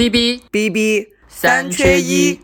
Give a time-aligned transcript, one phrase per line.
[0.00, 2.40] B B B B 三缺一。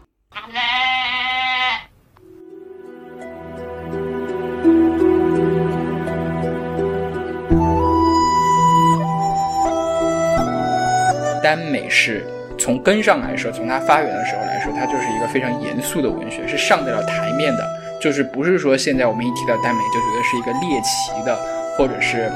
[11.42, 12.26] 耽美是
[12.58, 17.66] 从根上来说，从它发源的时候来说，它就是一个非常严肃的文学，是上得了台面的。
[17.98, 21.34] 就是不是说现在我们一提到耽美就觉得是一个猎奇的，
[21.78, 22.30] 或者是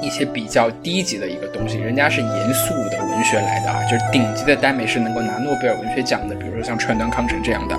[0.00, 7.76] 一些比较低级的一个东西，人家是严肃的文学来的啊，就是顶级的耽美是能够拿诺贝尔文学奖的，比如说像川端康成这样的。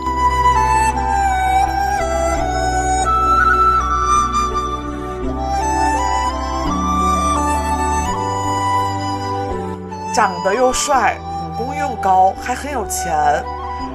[10.14, 11.18] 长得又帅，
[11.58, 13.14] 武功又高，还很有钱。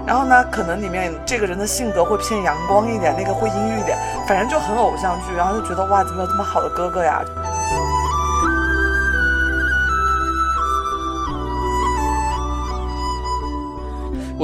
[0.07, 5.37] 然后呢，可能里面这个人的性格会偏阳光一点，那个会阴郁一点，反正就很偶像剧。
[5.37, 7.23] 然后就觉得哇，怎么有这么好的哥哥呀？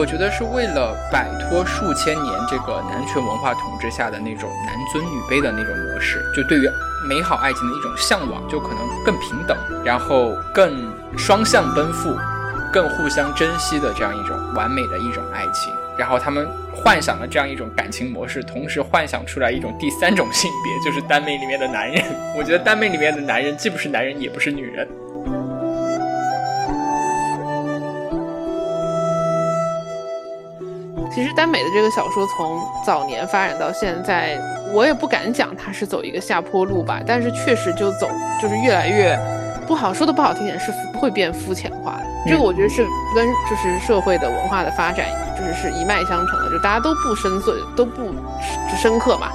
[0.02, 6.68] 我觉得是为了摆脱数千年这个男权文化统治下的那种男尊女卑的那种模式，就对于
[7.08, 12.16] 美好爱情的一种向往，就可能更平等，然后更双向奔赴，
[12.72, 15.72] 更互相珍惜的这样一种完美的一种爱情。
[15.96, 22.02] 然后他们幻想了这样一种感情模式，同时幻想出来一种第三种性别，就是耽美里面的男人。
[22.36, 24.84] 我觉得耽美里面的男人既不是男人，也不是女人。
[31.14, 34.38] 其实耽美的这个小说从早年发展到现在，
[34.72, 38.08] 我也不敢讲它是走一个下坡路吧，但是确实就走
[38.40, 39.18] 就是越来越
[39.66, 42.06] 不好说的不好听点是会变肤浅化的。
[42.26, 48.14] 这个我觉得是跟就是社会的文化的发展就是是一脉相承的，就大家都不深邃都不
[48.80, 49.28] 深刻嘛。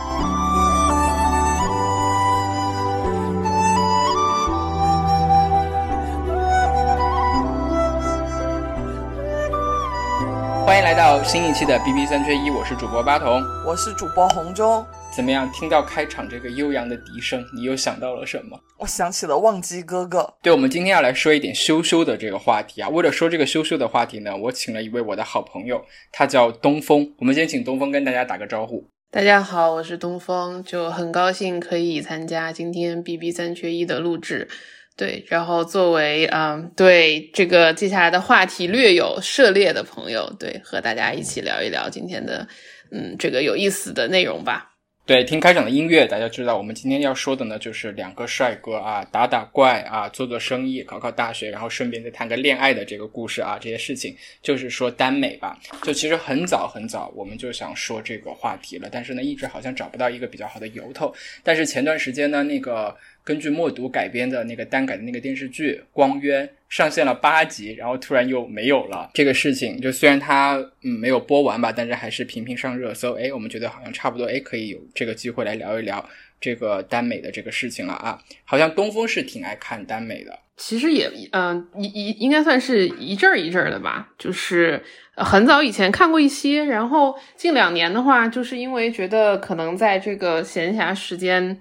[10.67, 14.85] 欢迎来到新一期的 B B 三缺一，我是主播八筒，我是主播红中。
[15.15, 15.49] 怎么样？
[15.53, 18.59] 听到开场这个悠扬的笛声，你又想到了什么？
[18.77, 20.19] 我想起了《忘机哥哥》。
[20.41, 22.89] 对，我们今天要来说一点羞羞的这个话题啊。
[22.89, 27.13] 为了说这个羞羞的话题呢，我请了一位我的好朋友，他叫东风。
[27.19, 28.89] 我们先请东风跟大家打个招呼。
[29.09, 34.49] 大家好，我是东风，就很高兴可以参加今天 B B 三缺一的录制。
[34.97, 42.47] 对，然后作为嗯，对这个接下来的话题略有涉猎的朋友，对，和大家一起聊一聊今天的
[42.91, 44.73] 嗯这个有意思的内容吧。
[45.05, 55.57] 对，听开场的音乐，大家知道我们今天要说的呢，就是两个帅哥啊，打打怪啊，做做生意，考考大学，然后顺便再谈个恋爱的这个故事啊，这些事情就是说耽美吧。
[55.83, 61.13] 就其实很早很早，我们就想说这个话题了，但是呢，一直好像找不到一个比较好的由头。
[61.41, 62.93] 但是前段时间呢，那个。
[63.27, 69.11] 根据默读改编的那个单改的那个电视剧《光渊》上线了八集，然后突然又没有了。
[69.13, 73.15] 这个事情就虽然它嗯没有播完吧，但是还是频频上热搜。
[73.15, 78.17] 哎，我们觉得好像差不多，哎，可以有这个机会来聊一聊这个耽美的这个事情了啊。
[78.45, 84.81] 好像东风是挺爱看耽美的，其实也嗯一一应该算是一阵儿一阵儿的吧，就是
[85.17, 91.59] 很早以前看过一些，然后近两年的话，就是因为觉得可能在这个闲暇时间。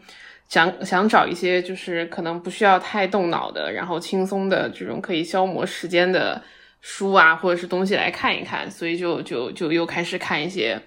[0.48, 6.40] 想想找一些就是可能不需要太动脑的，然后轻松的这种可以消磨时间的
[6.80, 10.80] 书啊，或者是东西来看一看，所以就就就又开始看一些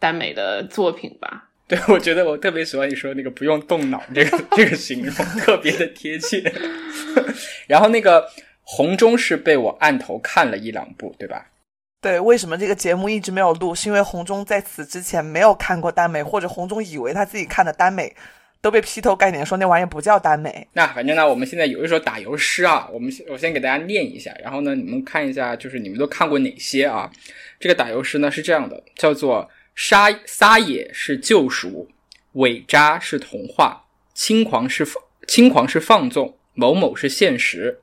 [0.00, 1.50] 耽美的作品吧。
[1.66, 6.52] 对，我觉得我特别喜欢你说那个不用动脑这个这个形容，特别的贴切。
[7.66, 8.28] 然后那个
[8.62, 11.46] 红中是被我按头看了一两部，对吧？
[12.02, 13.74] 对，为什么这个节目一直没有录？
[13.74, 18.14] 是因为红中在此之前没有看过耽美，或者红中以为他自己看的耽美。
[18.64, 20.66] 都被劈头盖脸说那玩意不叫耽美。
[20.72, 27.12] 那反正呢，我们现在有一首打油诗啊，我们我先给大家念一下，然后呢，你们看一下，就是你们都看过哪些啊？
[27.60, 31.90] 这个打油诗呢是这样的，叫做沙撒野是救赎，
[32.32, 37.80] 伪渣是童话，轻狂是放轻狂是放纵，某某是现实，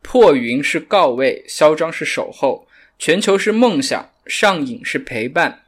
[0.00, 2.66] 破云是告慰，嚣张是守候，
[2.98, 5.60] 全球是梦想，上瘾是陪伴，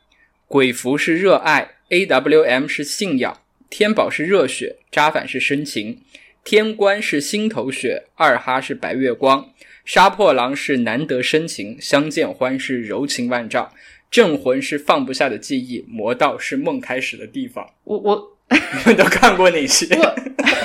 [0.48, 3.42] 鬼服是热爱，A W M 是信仰。
[3.78, 6.00] 天宝是热血，扎反是深情，
[6.42, 9.50] 天官是心头血，二哈是白月光，
[9.84, 13.70] 杀破狼是难得深情，相见欢是柔情万丈，
[14.10, 17.68] 镇魂是放不下的记忆，魔道是梦开始的地方。
[17.84, 18.56] 我我 你
[18.86, 19.86] 们都看过哪些？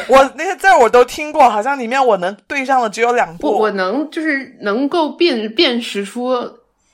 [0.08, 3.52] 我 那些字我都听过，好像里面我能对上的只有两部。
[3.52, 6.32] 我能就是能够辨辨识出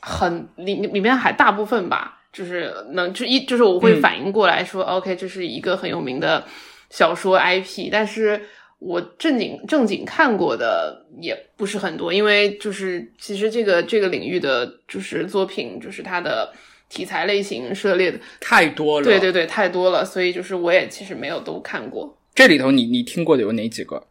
[0.02, 2.16] 很里里面还大部分吧。
[2.38, 6.46] 就是能就一就是我会反应过来说，OK，这是一个很有名的
[6.92, 8.40] 小说 IP，但是
[8.78, 16.54] 我正经正经看过的也不是很多，因为就是其实这个这个领域的就是作品，就是它的
[16.90, 19.04] 题材类型涉猎的太多了。
[19.04, 24.07] 对对对，太多了，所以就是我也其实没有都看过这里头你你听过的有哪几个？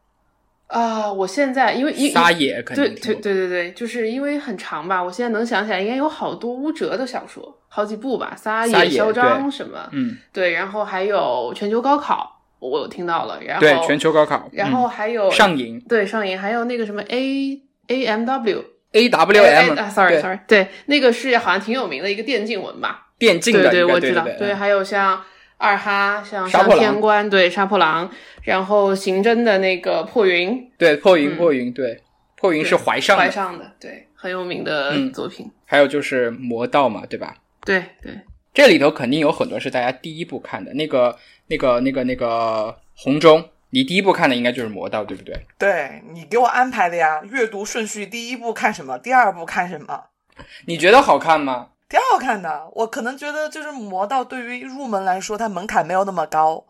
[0.68, 1.12] 啊。
[1.12, 3.14] 我现在因为因撒野肯对对。
[3.16, 23.08] 对对对，就是因为很长吧，我现在能想起来，应该有好多乌哲的小说，好几部吧，撒野、嚣张什么，嗯，对，然后还有全球高考，我有听到了，然后对，全球高考，然后还有、嗯上瘾对上瘾，还有那个什么 A A M W A W 哎 M 啊，sorry sorry，对，那个是好像挺有名的一个电竞文吧？
[23.18, 25.22] 电竞的对我知道，对，还有像
[25.58, 28.10] 二哈，像像杀破狼天官，对杀破狼，
[28.42, 32.02] 然后刑侦的那个破云，对破云嗯破云对
[32.36, 37.34] 破云是怀上的，怀上的，对，很有名的嗯作品，还有就是魔道嘛，对吧？
[37.64, 38.20] 对对，
[38.52, 41.16] 这里头肯定有很多是大家第一部看的，那个
[41.46, 45.34] 那个那个那个红中，你第一部看的应该就是魔道，对不对？
[45.58, 50.04] 对你给我安排的呀，阅读顺序，第一部看什么，第二部看什么。
[50.66, 51.68] 你觉得好看吗？
[51.88, 56.64] 挺好看的，我可能觉得就是魔道对于入门来说，它门槛没有那么高。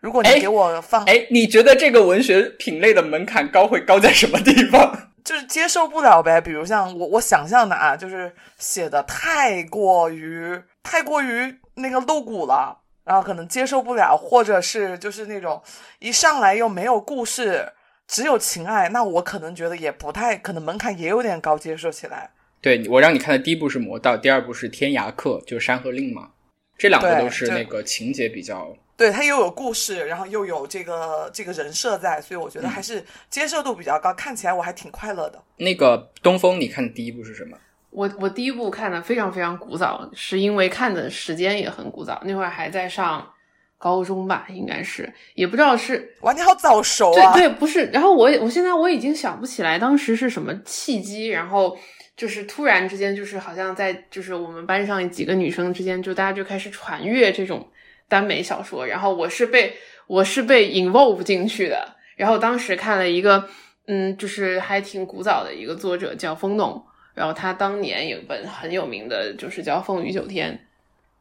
[0.00, 5.10] 如果哎你给我放，哎，你觉得这个文学品类的门槛高会高在什么地方？
[5.22, 6.40] 就是接受不了呗。
[6.40, 15.62] 比如像我我想象的啊，就是写的太过于太过于那个露骨了，然后可能接受不了，或者是就是那种
[16.00, 17.72] 一上来又没有故事，
[18.08, 22.30] 只有情爱，那我可能觉得也不太可能门槛也有点高，接受起来。
[22.62, 26.30] 对我让你看的第一部是魔道，第二部是天涯客，就是山河令嘛，
[26.78, 35.42] 这两个都是那个情节比较对，它又有故事，然后又有这个这个人设在，所以我觉得还是接受度比较高，看起来我还挺快乐的。
[35.56, 36.60] 那个东风。
[36.60, 37.58] 你看的第一部是什么？
[37.90, 43.28] 我我第一部看的非常非常古早，是因为看的时间也很古早，那会儿还在上
[43.76, 47.34] 高中吧，应该是，也不知道是哇，你好早熟啊！
[47.34, 47.86] 对对，不是。
[47.86, 51.76] 然后我我现在我已经想不起来当时是什么契机，然后
[52.16, 57.68] 就是突然之间，就是好像在就是我们班上几个女生之间，就大家就开始传阅这种
[58.08, 59.74] 耽美小说，然后我是被
[60.06, 61.96] 我是被 involve 进去的。
[62.16, 63.48] 然后当时看了一个，
[63.86, 70.52] 嗯，就是还挺古早的一个作者叫风弄，然后他当年有一本很有名的，就是叫《凤雨九天》，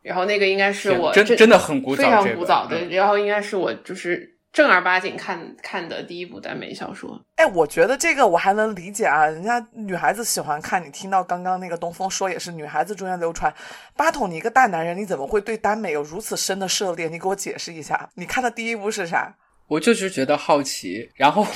[0.01, 7.19] 然后那个应该是我真真的很古早，非常这个古早，对，嗯然后应该是我就是正儿八经看看的第一部耽美小说。
[7.36, 10.86] 哎，我觉得这个我还能理解啊，人家女孩子喜欢看。
[10.86, 13.53] 你听到刚刚那个东风说也是女孩子中间流传。
[13.95, 17.07] 八筒，你一个大男人，你怎么会对耽美有如此深的涉猎？
[17.07, 18.09] 你给我解释一下。
[18.15, 19.33] 你看的第一部是啥？
[19.68, 21.48] 我就是觉得好奇，然后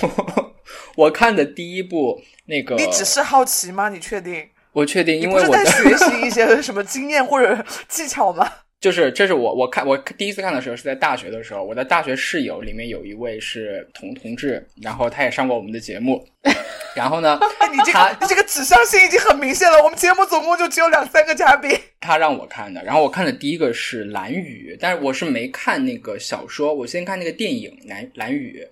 [0.95, 3.89] 我看的第一部那个，你只是好奇吗？
[3.89, 4.47] 你确定？
[4.71, 8.49] 我确定，因为我在学习一些什么经验或者技巧吗？
[8.81, 16.23] 就是这是我我看我第一次看的时候是在大学的时候，我的大学室友里面有一位是同同志，然后他也上过我们的节目，
[16.95, 19.83] 然后呢，哎，你这他个你这个指向性已经很明显了。
[19.83, 21.71] 我们节目总共就只有两三个嘉宾。
[21.99, 28.63] 他让我看的，然后我看的第一个是《蓝雨》，但是我是没看那个小说，我先看那个电影《蓝蓝雨》，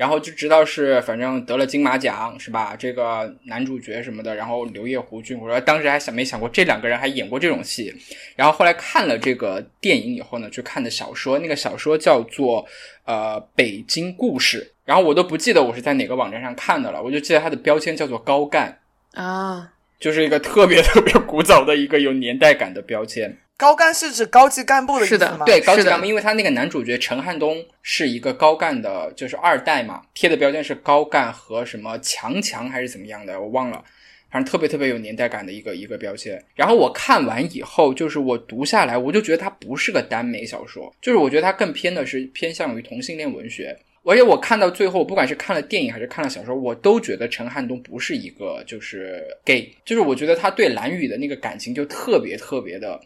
[0.00, 2.74] 然后就知道是反正得了金马奖是吧？
[2.74, 7.94] 这个男主角什么的，然后刘烨、胡军，我说当时还想没想过这两个人还演过这种戏，
[8.34, 12.64] 然后后来看了这个电影以后呢，去看的小说，那个小说叫做
[13.04, 18.78] 呃《北京故事》，然后我都不记得我是在哪个网站上看的了，我就记得它的标签叫做高干。
[19.12, 25.44] 啊，就是一个特别特别古早的一个有年代感的标签，高干是指高级干部的意是的思吗？
[25.44, 33.84] 对，高级干部，因为他那个男主角陈汉东是一个高干的，就是二代嘛，贴的标签是高干和什么强强还是怎么样的，我忘了，
[34.30, 36.42] 反正特别特别有年代感的一个一个标签。
[36.54, 43.76] 然后我看完以后，就是我读下来，我就觉得它不是个耽美小说，就是我觉得它更偏的是偏向于同性恋文学。
[44.02, 52.98] 而且我看到最后，不管是看了电影还是看了小说，我都觉得陈汉东不是一个就是 gay，就是我觉得他对蓝宇的那个感情就特别特别的，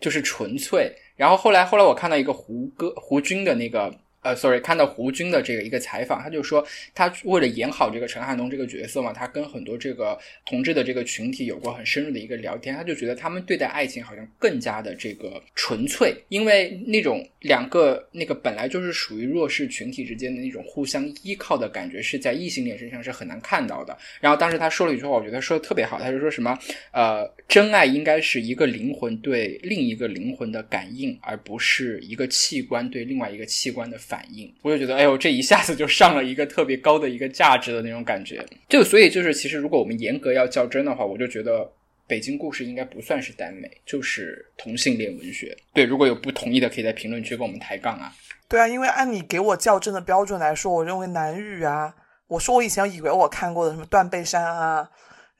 [0.00, 0.92] 就是纯粹。
[1.16, 23.96] 然后后来后来我看到一个胡歌胡军的那个呃，sorry，看到胡军的这个一个采访，他就说他为了演好这个陈汉东这个角色嘛，他跟很多这个同志的这个群体有过很深入的一个聊天，他就觉得他们对待爱情好像更加的这个纯粹，因为那种两个那个本来就是属于弱势群体之间的那种互相依靠的感觉，是在异性恋身上是很难看到的。
[24.20, 26.58] 然后当时他说了一句话，我觉得他说的特别好，他就说什么
[26.92, 34.52] 呃，真爱应该是一个灵魂对另一个灵魂的感应，而不是一个器官对另外一个器官的反应。
[34.60, 38.44] 我就觉得，哎呦，这一下子就上了一个特别高的一个价值的那种感觉。
[38.68, 41.72] 就所以就是，其实如果我们严格要较真的话，我就觉得。
[42.10, 45.56] 北京故事应该不算是耽美，就是同性恋文学。
[45.72, 48.12] 对，如果有不同意的，可以在评论区跟我们抬杠啊。
[48.48, 51.94] 对啊，因为按你给我较真的标准来说，我认为南语啊，
[52.26, 54.90] 我说我以前以为我看过的什么断背山啊，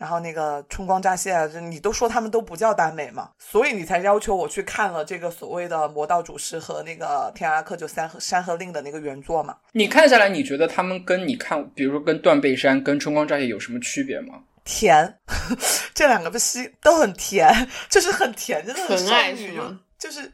[0.00, 9.54] 然后那个春光乍泄啊，这你都说他们都不叫耽美嘛，所以你才要求我去看了这个所谓的《魔道祖师》和那个《天涯客》就三河山河令的那个原作嘛。
[9.72, 14.40] 你看下来，你觉得他们跟你看，比如说跟断背山、跟春光乍泄有什么区别吗？
[14.64, 15.18] 甜，
[15.92, 20.32] 这两个不是都很甜，就是很甜，真的很少女是吗就是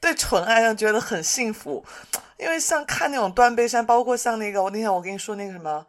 [0.00, 1.84] 对纯爱让觉得很幸福。
[2.38, 5.84] 因为像看那种断背山，包括像那个我那天我跟你说那个什么。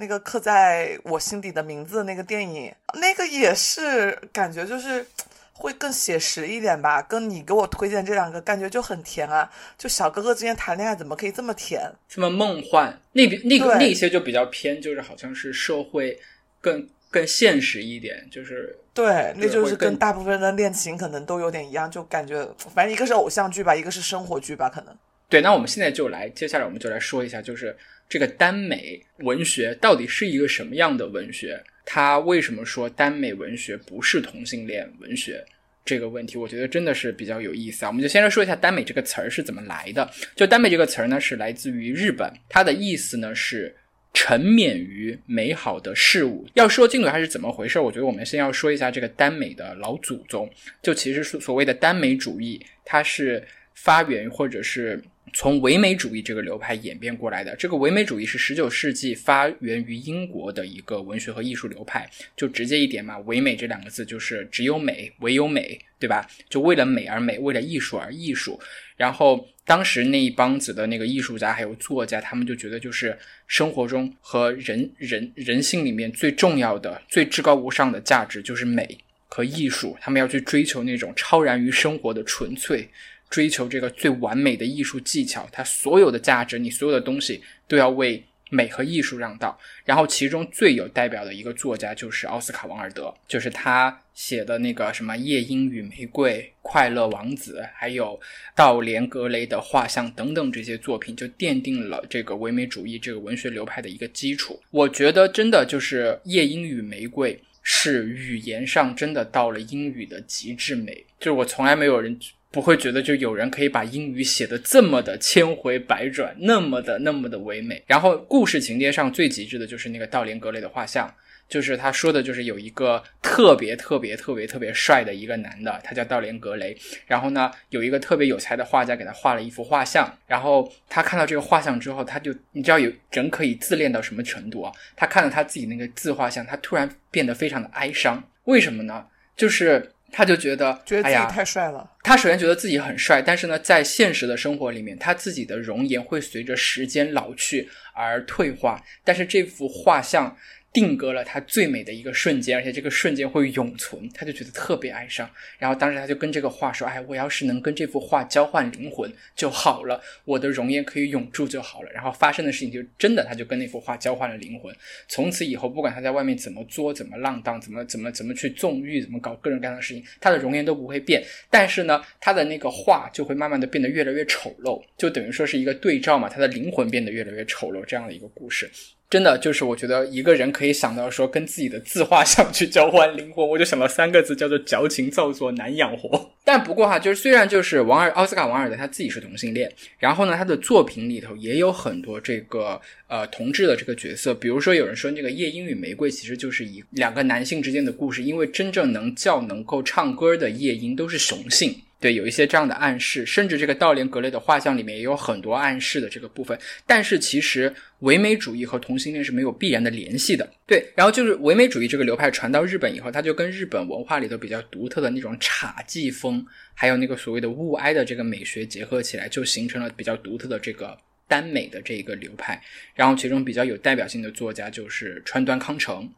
[0.00, 5.06] 那个刻在我心底的名字的那个电影，那个也是感觉就是
[5.52, 7.02] 会更写实一点吧。
[7.02, 9.48] 跟你给我推荐这两个，感觉就很甜啊。
[9.76, 11.82] 就小哥哥之间谈恋爱怎么可以这么甜？
[12.08, 16.18] 这么梦幻，那边那个那些就比较偏，就是好像是社会
[16.60, 24.96] 更更现实一点，就是对，那就是跟大部分人的恋情可能都有点一样，就感觉反正一个是偶像剧吧，一个是生活剧吧，可能。
[25.28, 25.40] 对。
[25.42, 27.76] 那我们现在就来，接下来我们就来说一下，就是
[28.10, 31.62] 这个耽美文学到底是一个什么样的文学？
[31.86, 35.44] 它为什么说耽美文学不是同性恋文学？
[35.84, 37.88] 这个问题，我觉得真的是比较有意思啊。
[37.88, 40.10] 我们就先来说一下“耽美”这个词儿是怎么来的。
[40.34, 43.74] 就“耽美”这个词儿呢，是来自于日本，它的意思呢是
[44.12, 46.46] 沉湎于美好的事物。
[46.54, 50.50] 要说进来它是怎么回事，我觉得我们先要说一下这个耽美的老祖宗。
[50.82, 53.42] 就其实是所谓的耽美主义，它是
[53.74, 55.00] 发源或者是
[55.32, 57.54] 从唯美主义这个流派演变过来的。
[57.56, 62.08] 这个唯美主义是十九世纪发源于英国的一个文学和艺术流派。
[62.36, 66.26] 就直接一点嘛，唯美这两个字就是只有美，唯有美，对吧？
[66.48, 68.60] 就为了美而美，为了艺术而艺术。
[68.96, 82.88] 然后当时那一帮子的那个艺术家还有作家，他们就觉得就是生活中和人人人性里面最重要的、最至高无上的价值就是美和艺术，他们要去追求那种超然于生活的纯粹。
[83.30, 89.56] 追求这个最完美的艺术技巧，它所有的价值，你所有的东西都要为美和艺术让道。
[89.84, 98.20] 然后其中最有代表的一个作家就是奥斯卡·王尔德，就是他写的那个什么《夜莺与玫瑰》《快乐王子》，还有
[98.56, 104.60] 道连格雷的画像等等这些作品，就奠定了这个唯美主义这个文学流派的一个基础。
[104.72, 107.34] 我觉得真的就是《夜莺与玫瑰》。
[107.62, 112.18] 是语言上真的到了英语的极致美，就是我从来没有人
[112.50, 117.82] 不会觉得就有人可以把英语写的这么的千回百转，那么的那么的唯美。
[117.86, 121.14] 然后故事情节上最极致的就是那个道连格雷的画像，
[121.48, 126.76] 就是他说的就是有一个特别特别特别特别帅的一个男的，他叫道连格雷。
[127.06, 134.72] 然后呢，有一个特别有才的画家给他画了一幅画像，然后他看到这个画像之后，他就你知道有人可以自恋到什么程度啊？
[134.96, 138.24] 他看了他自己那个自画像，他突然变得非常的哀伤。
[138.44, 139.06] 为什么呢？
[139.36, 141.90] 就是他就觉得，觉得自己太帅了。
[142.02, 148.82] 他首先觉得自己很帅，但是呢，在现实的生活里面，他自己的容颜会随着时间老去而退化。
[149.04, 150.36] 但是这幅画像
[150.72, 155.28] 定格了他最美的一个瞬间，而且这个瞬间会永存，他就觉得特别哀伤。
[155.58, 164.74] 然后当时他就跟这个画说：“哎，我要是能跟这幅画交换灵魂就好了，我的容颜可以永驻就好了。”然后发生的事情就真的，他就跟那幅画交换了灵魂。
[165.08, 171.20] 从此以后，不管他在外面怎么作、怎么浪荡、怎么怎么怎么去纵欲、怎么搞各种各样的事情，他的容颜都不会变。
[171.50, 178.70] 但是呢，他的那个画就会慢慢的变得越来越丑陋，就等于说是一个对照嘛，他的灵魂变得越来越丑陋这样的一个故事。
[179.10, 186.30] 真的就是我觉得一个人可以想到说跟自己的自画像去交换灵魂，我就想到三个字叫做矫情造作难养活。
[186.44, 201.74] 但不过哈，就是虽然就是王尔奥斯卡王尔德他自己是同性恋，然后呢他的作品里头也有很多这个呃同志的这个角色，比如说有人说那个夜莺与玫瑰其实就是一两个男性之间的故事，因为真正能叫能够唱歌的夜莺都是雄性。
[202.00, 206.58] 对，有一些这样的暗示，甚至这个道连格雷的画像里面也有很多暗示的这个部分。
[206.86, 210.50] 但是其实唯美主义和同性恋是没有必然的联系的。
[210.66, 216.42] 对，然后就是唯美主义这个流派传到日本以后，它就跟日本文化里头比较独特的那种侘寂风，
[216.72, 220.96] 还有那个所谓的物哀的这个美学结合起来，就形成了比较独特的这个
[221.28, 222.58] 耽美的这一个流派。
[222.94, 226.10] 然后其中比较有代表性的作家就是川端康成。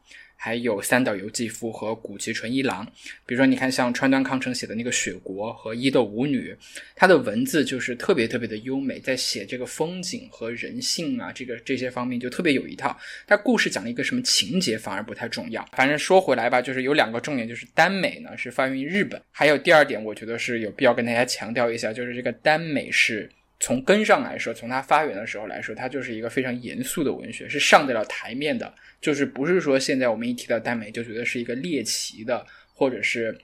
[0.44, 2.84] 还有三岛由纪夫和谷崎纯一郎，
[3.24, 6.52] 比如说，你看像川端康成写的那个《雪国》和《伊豆舞女》，
[6.96, 12.98] 他的文字就是特别特别的优美，在写这个风景和人性啊，这个这些方面就特别有一套。
[13.24, 15.64] 他故事讲了一个什么情节反而不太重要。
[15.76, 23.30] 反正说回来吧，就是有两个重点，就是耽美呢是发源于日本，还有第二点，我觉得是有必要跟大家强调一下，就是这个耽美是。
[23.62, 28.74] 从根上来说，从它发源的时候来说，它就是一个非常严肃的文学，是上得了台面的。
[29.00, 33.38] 就是不是说现在我们一提到耽美就觉得是一个猎奇的，或者是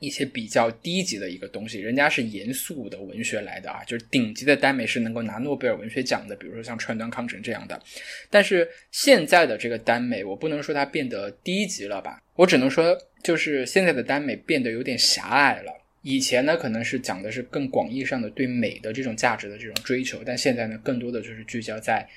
[0.00, 7.80] 一些比较低级的一个东西，人家是严肃的文学来的啊，就是顶级的耽美是能够拿诺贝尔文学奖的，比如说像川端康成这样的。
[8.28, 15.72] 但是现在的这个耽美，我不能说它变得低级了吧，我只能说就是现在的耽美变得有点狭隘了。
[16.04, 22.08] 以前呢，可能是讲的是更广义上的对美的这种价值的这种追求，但现在呢，更多的就是聚焦在。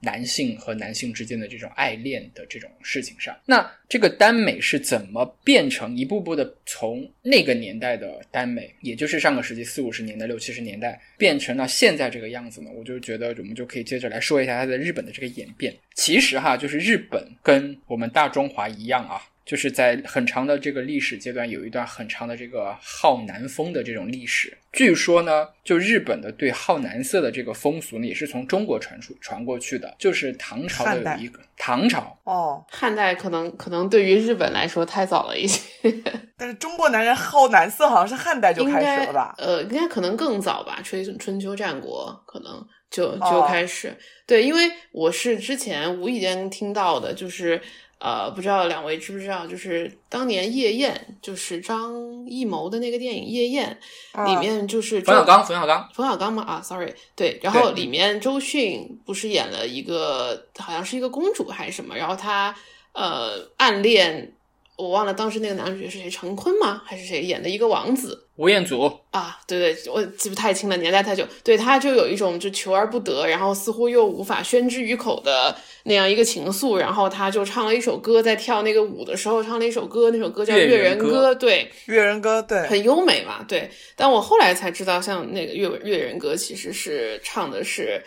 [0.00, 12.70] 男性和男性之间的这种爱恋的这种事情上，那这个耽美是怎么变成一步步的从那个年代的耽美，也就是上个世纪四五十年代、六七十年代，变成了现在这个样子呢？
[12.76, 15.74] 我就觉得我们就可以接着来说一下它在日本的这个演变。
[15.94, 19.22] 其实哈，就是日本跟我们大中华一样啊。
[19.46, 24.58] 就是在很长的这个历史阶段，有一段很长的这个好男风的这种历史。
[24.72, 29.94] 据说呢，就日本的对好男色的这个风俗呢，也是从中国传出传过去的。
[29.98, 35.62] 就是唐朝的有一个唐朝哦，汉代可能可能对于日本来说太早了一些。
[36.36, 39.34] 但是中国男人好男色好像是汉代就开始了吧？
[39.38, 43.96] 呃，应该可能更早吧，春春秋战国可能就就开始。
[44.26, 47.62] 对，因为我是之前无意间听到的，就是。
[47.98, 51.94] 呃，不知道两位知不知道，就是当年《夜宴》，就是张
[52.26, 53.78] 艺谋的那个电影《夜宴》，
[54.26, 56.42] 里面就是冯小刚，冯小刚，冯小刚吗？
[56.42, 62.54] 啊，sorry，对，然后里面周迅不是演了一个，好像是一个公主还是什么，然后她
[62.92, 64.32] 呃暗恋。
[64.76, 66.82] 我忘了当时那个男主角是谁，陈坤吗？
[66.84, 68.24] 还是谁演的一个王子？
[68.36, 71.26] 吴彦祖啊，对对，我记不太清了，年代太久。
[71.42, 83.70] 对，他就有一种就求而不得，然后似乎又无法宣之于口的那样一个情愫，然后他就唱了一首歌，在跳那个舞的时候唱了一首歌，那首歌叫《越人歌》，对，《越人歌》对，很优美嘛，对。
[83.96, 88.02] 但我后来才知道，像那个《越越人歌》其实是唱的是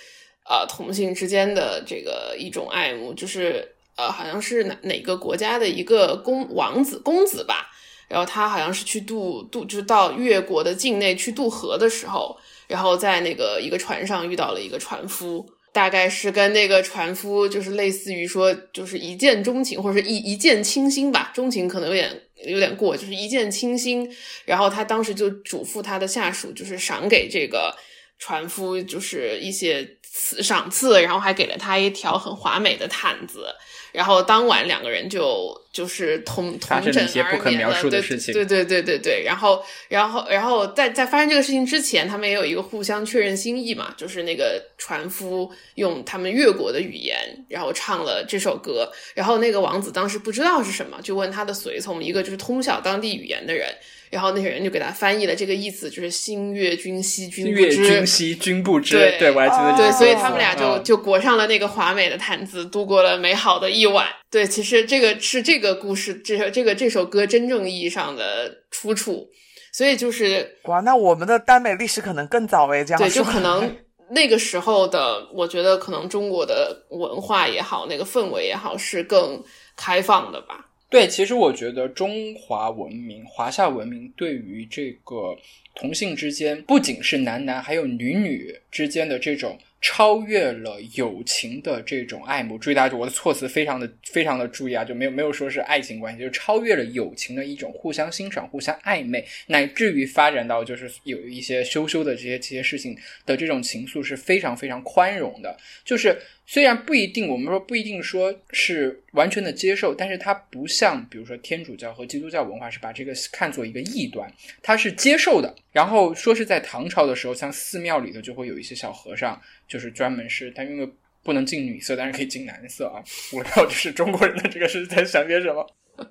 [0.47, 3.67] 呃同性之间的这个一种爱慕，就是。
[3.99, 7.69] 呃，好像是哪哪个国家的一个公王子公子吧，
[8.07, 12.37] 然后他好像是去渡渡，就是到越国的境内去渡河的时候，
[12.67, 22.09] 然后在那个一个船上遇到了一个船夫，大概是跟那个船夫就是类似于说就是一见钟情，或者是一一见倾心吧，钟情可能有点
[22.47, 24.09] 有点过，就是一见倾心，
[24.45, 27.75] 然后他当时就嘱咐他的下属，就是赏给这个
[28.17, 33.47] 船夫就是一些赐赏赐，然后还给了他一条很华美的毯子。
[33.91, 38.01] 然后当晚两个人就就是同同枕而眠了，对
[38.33, 39.23] 对对对对对。
[39.25, 48.91] 然后然后然后在在发生这个事情之前，他们也有一个互相确认心意嘛，就是那个船夫用他们越国的语言，然后唱了这首歌。
[49.13, 53.67] 然后那个王子当时不知道是什么，就问他的随从，一个就是通晓当地语言的人。
[54.09, 57.75] 然后那些人就给他翻译了这个意思，就是“心悦君兮君不知”。
[57.85, 58.97] 君兮君不知。
[58.97, 59.77] 对，对我还记得。
[59.77, 64.07] 对，所以他们俩就就裹上了那个华美的毯子，度过了美好的一晚。
[64.31, 69.29] 对，其实这个是这个故事，这这个这首歌真正意义上的出处。
[69.71, 73.77] 所以就是哇，那我们的耽美历史可能更早诶，这样对，就可能
[74.09, 79.43] 那个时候的，我觉得可能中国的文化也好，那个氛围也好，是更
[79.75, 80.65] 开放的吧。
[80.89, 85.37] 对，其实我觉得中华文明、华夏文明对于这个
[85.75, 89.57] 同性之间，不仅是男男，还有女女之间的这种。
[89.81, 102.93] 超越了友情的这种爱慕，注意大家，我的措辞非常的非常的注意啊，就没有没有说是爱情关系，就超越了友情的一种互相欣赏、互相暧昧，乃至于发展到就是有一些羞羞的这些这些事情
[103.25, 106.19] 的这种情愫是非常非常宽容的，就是。
[106.51, 114.27] 虽然不一定，我们说不一定说是完全的接受，但是它不像，比如说天主教和基督教文化是把这个看作一个异端，
[114.63, 115.55] 它是接受的。
[115.71, 122.97] 然后说是在唐朝的时候，像寺庙里头就会有一些小和尚，就是专门是，他因为不能进女色，但是可以进男色啊。
[123.31, 125.63] 我不知道就是中国人的这个是在想些什么，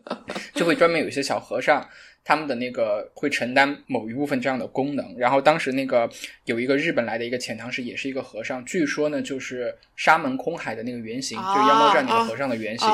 [0.55, 1.85] 就会专门有一些小和尚。
[2.29, 6.07] 他们的那个会承担某一部分这样的功能，然后当时那个
[6.45, 12.87] 有一个日本来的一个遣唐使，也是一个和尚，据说呢就是沙门空海的那个原型，就是《妖猫传》那个和尚的原型。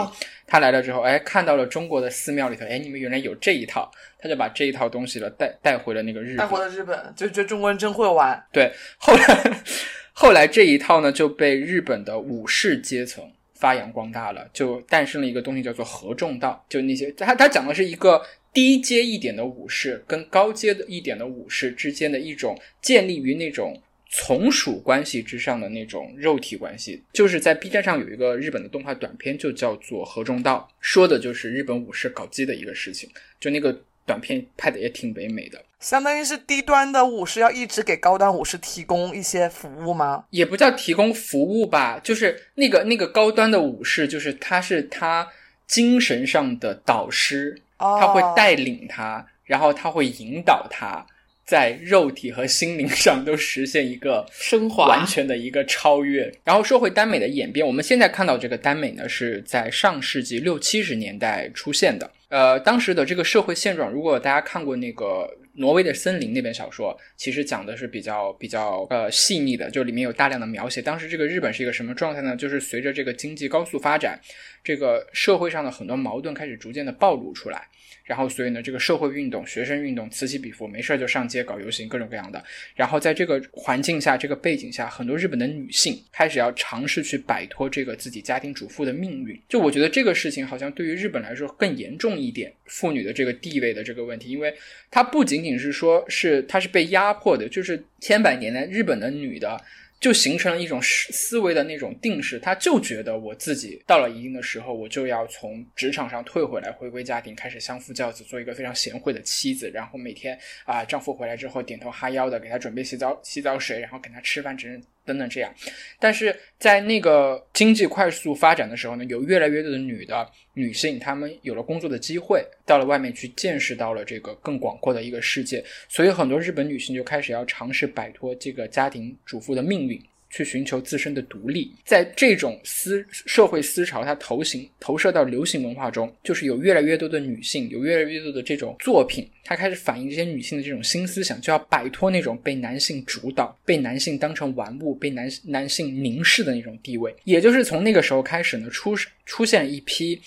[0.46, 8.40] 他来了之后，哎，看到了中国的寺庙里头，哎，你们原来有这一套，他就把这一套东西了带带回了那个日本，带回了日本，就觉得中国人真会玩。
[8.52, 9.62] 对，后来
[10.14, 18.22] 后来这一套呢就被日本的武士阶层发扬光大了，就诞生了一个东西叫做合众道，就那些他他讲的是一个。
[18.54, 33.10] 低阶一点的武士跟高阶的一点的武士之间的一种建立于那种从属关系之上的那种肉体关系，就是在 B 站上有一个日本的动画短片，就叫做《河中道》，说的就是日本武士搞基的一个事情。
[33.40, 40.26] 就那个短片拍的也挺唯美的，相当于是低端的武士要一直给高端武士提供一些服务吗？
[40.30, 45.28] 也不叫提供服务吧，就是那个那个高端的武士，就是他是他
[45.66, 47.60] 精神上的导师。
[47.78, 51.04] 他会带领他然后他会引导他
[51.44, 56.32] 在肉体和心灵上都实现一个升华完全的一个超越。
[56.42, 62.10] 然后说回耽美的演变，我们现在看到这个耽美呢，是在上世纪六七十年代出现的。
[62.28, 70.82] 呃，当时的这个社会现状，如果大家看过那个挪威的森林那本小说，其实讲的是比较比较呃细腻的，就里面有大量的描写。
[70.82, 72.34] 当时这个日本是一个什么状态呢？
[72.36, 74.20] 就是随着这个经济高速发展，
[74.62, 77.68] 这个社会上的很多矛盾开始逐渐的暴露出来。
[78.04, 82.44] 然后，所以呢，这个社会运动、学生运动此起彼伏，没事儿就上街搞游行，各种各样的。
[82.74, 89.40] 然后在这个环境下、这个背景下，很多日本的女性开始要尝试去摆脱这个自己家庭主妇的命运。
[89.48, 94.54] 就我觉得这个事情好像对于日本来说更严重一点，妇女的这个地位的这个问题，因为
[94.90, 99.58] 它不仅仅是说是她是被压迫的，就是千百年来日本的女的。
[100.04, 114.70] 就形成了一种思思维的那种定式，他就觉得我自己到了一定的时候，我就要从职场上退回来，回归家庭，开始相夫教子，做一个非常贤惠的妻子，然后每天啊，丈夫回来之后点头哈腰的给他准备洗澡洗澡水，然后给他吃饭，整
[115.04, 115.54] 等等这样。
[115.98, 130.02] 但是在那个经济快速发展的时候呢，有越来越多的女的女性，她们有了工作的机会，到了外面去见识到了这个更广阔的一个世界，所以很多日本女性就开始要尝试摆脱这个家庭主妇的命运。
[130.34, 147.14] 去寻求自身的独立，在这种思社会思潮，它投行投射到流行文化中，就是有越来越多的女性，有越来越多的这种作品，它开始反映这些女性的这种新思想，就要摆脱那种被男性主导、被男性当成玩物、被男男性凝视的那种地位。
[147.22, 150.20] 也就是从那个时候开始呢，出出现一批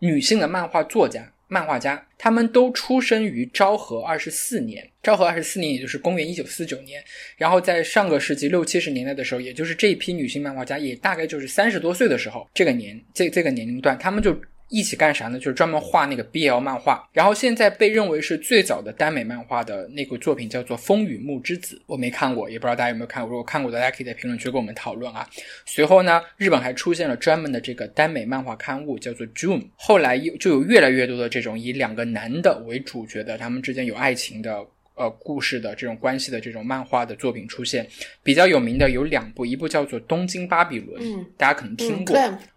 [0.00, 1.32] 女性的漫画作家。
[1.48, 4.88] 漫画家，他们都出生于昭和二十四年。
[5.02, 7.02] 昭和二十四年，也就是公元一九四九年。
[7.36, 14.36] 然后在上个世纪六七十年代的时候，也就是这一批女性漫画家，也大概就是三十多岁的时候，这个年这这个年龄段，他们就。
[14.68, 15.38] 一起干啥呢？
[15.38, 17.08] 就是专门画那个 BL 漫画。
[17.12, 23.30] 然后现在被认为是最早的耽美漫画的那个作品叫做《风雨木之子》，我没看过，也不知道大家有没有看过。
[23.30, 25.28] 如果看过的，大家可以在评论区跟我们讨论啊。
[25.64, 29.62] 随后呢，日本还出现了专门的这个耽美漫画刊物，叫做 June。
[29.76, 34.58] 后来又就有越来越多的这种以两个男的为主角的，他们之间有爱情的
[34.94, 37.86] 呃故事的这种关系的这种漫画的作品出现。
[38.22, 42.16] 比较有名的有两部，一部叫做《东京巴比伦》，嗯，大家可能听过。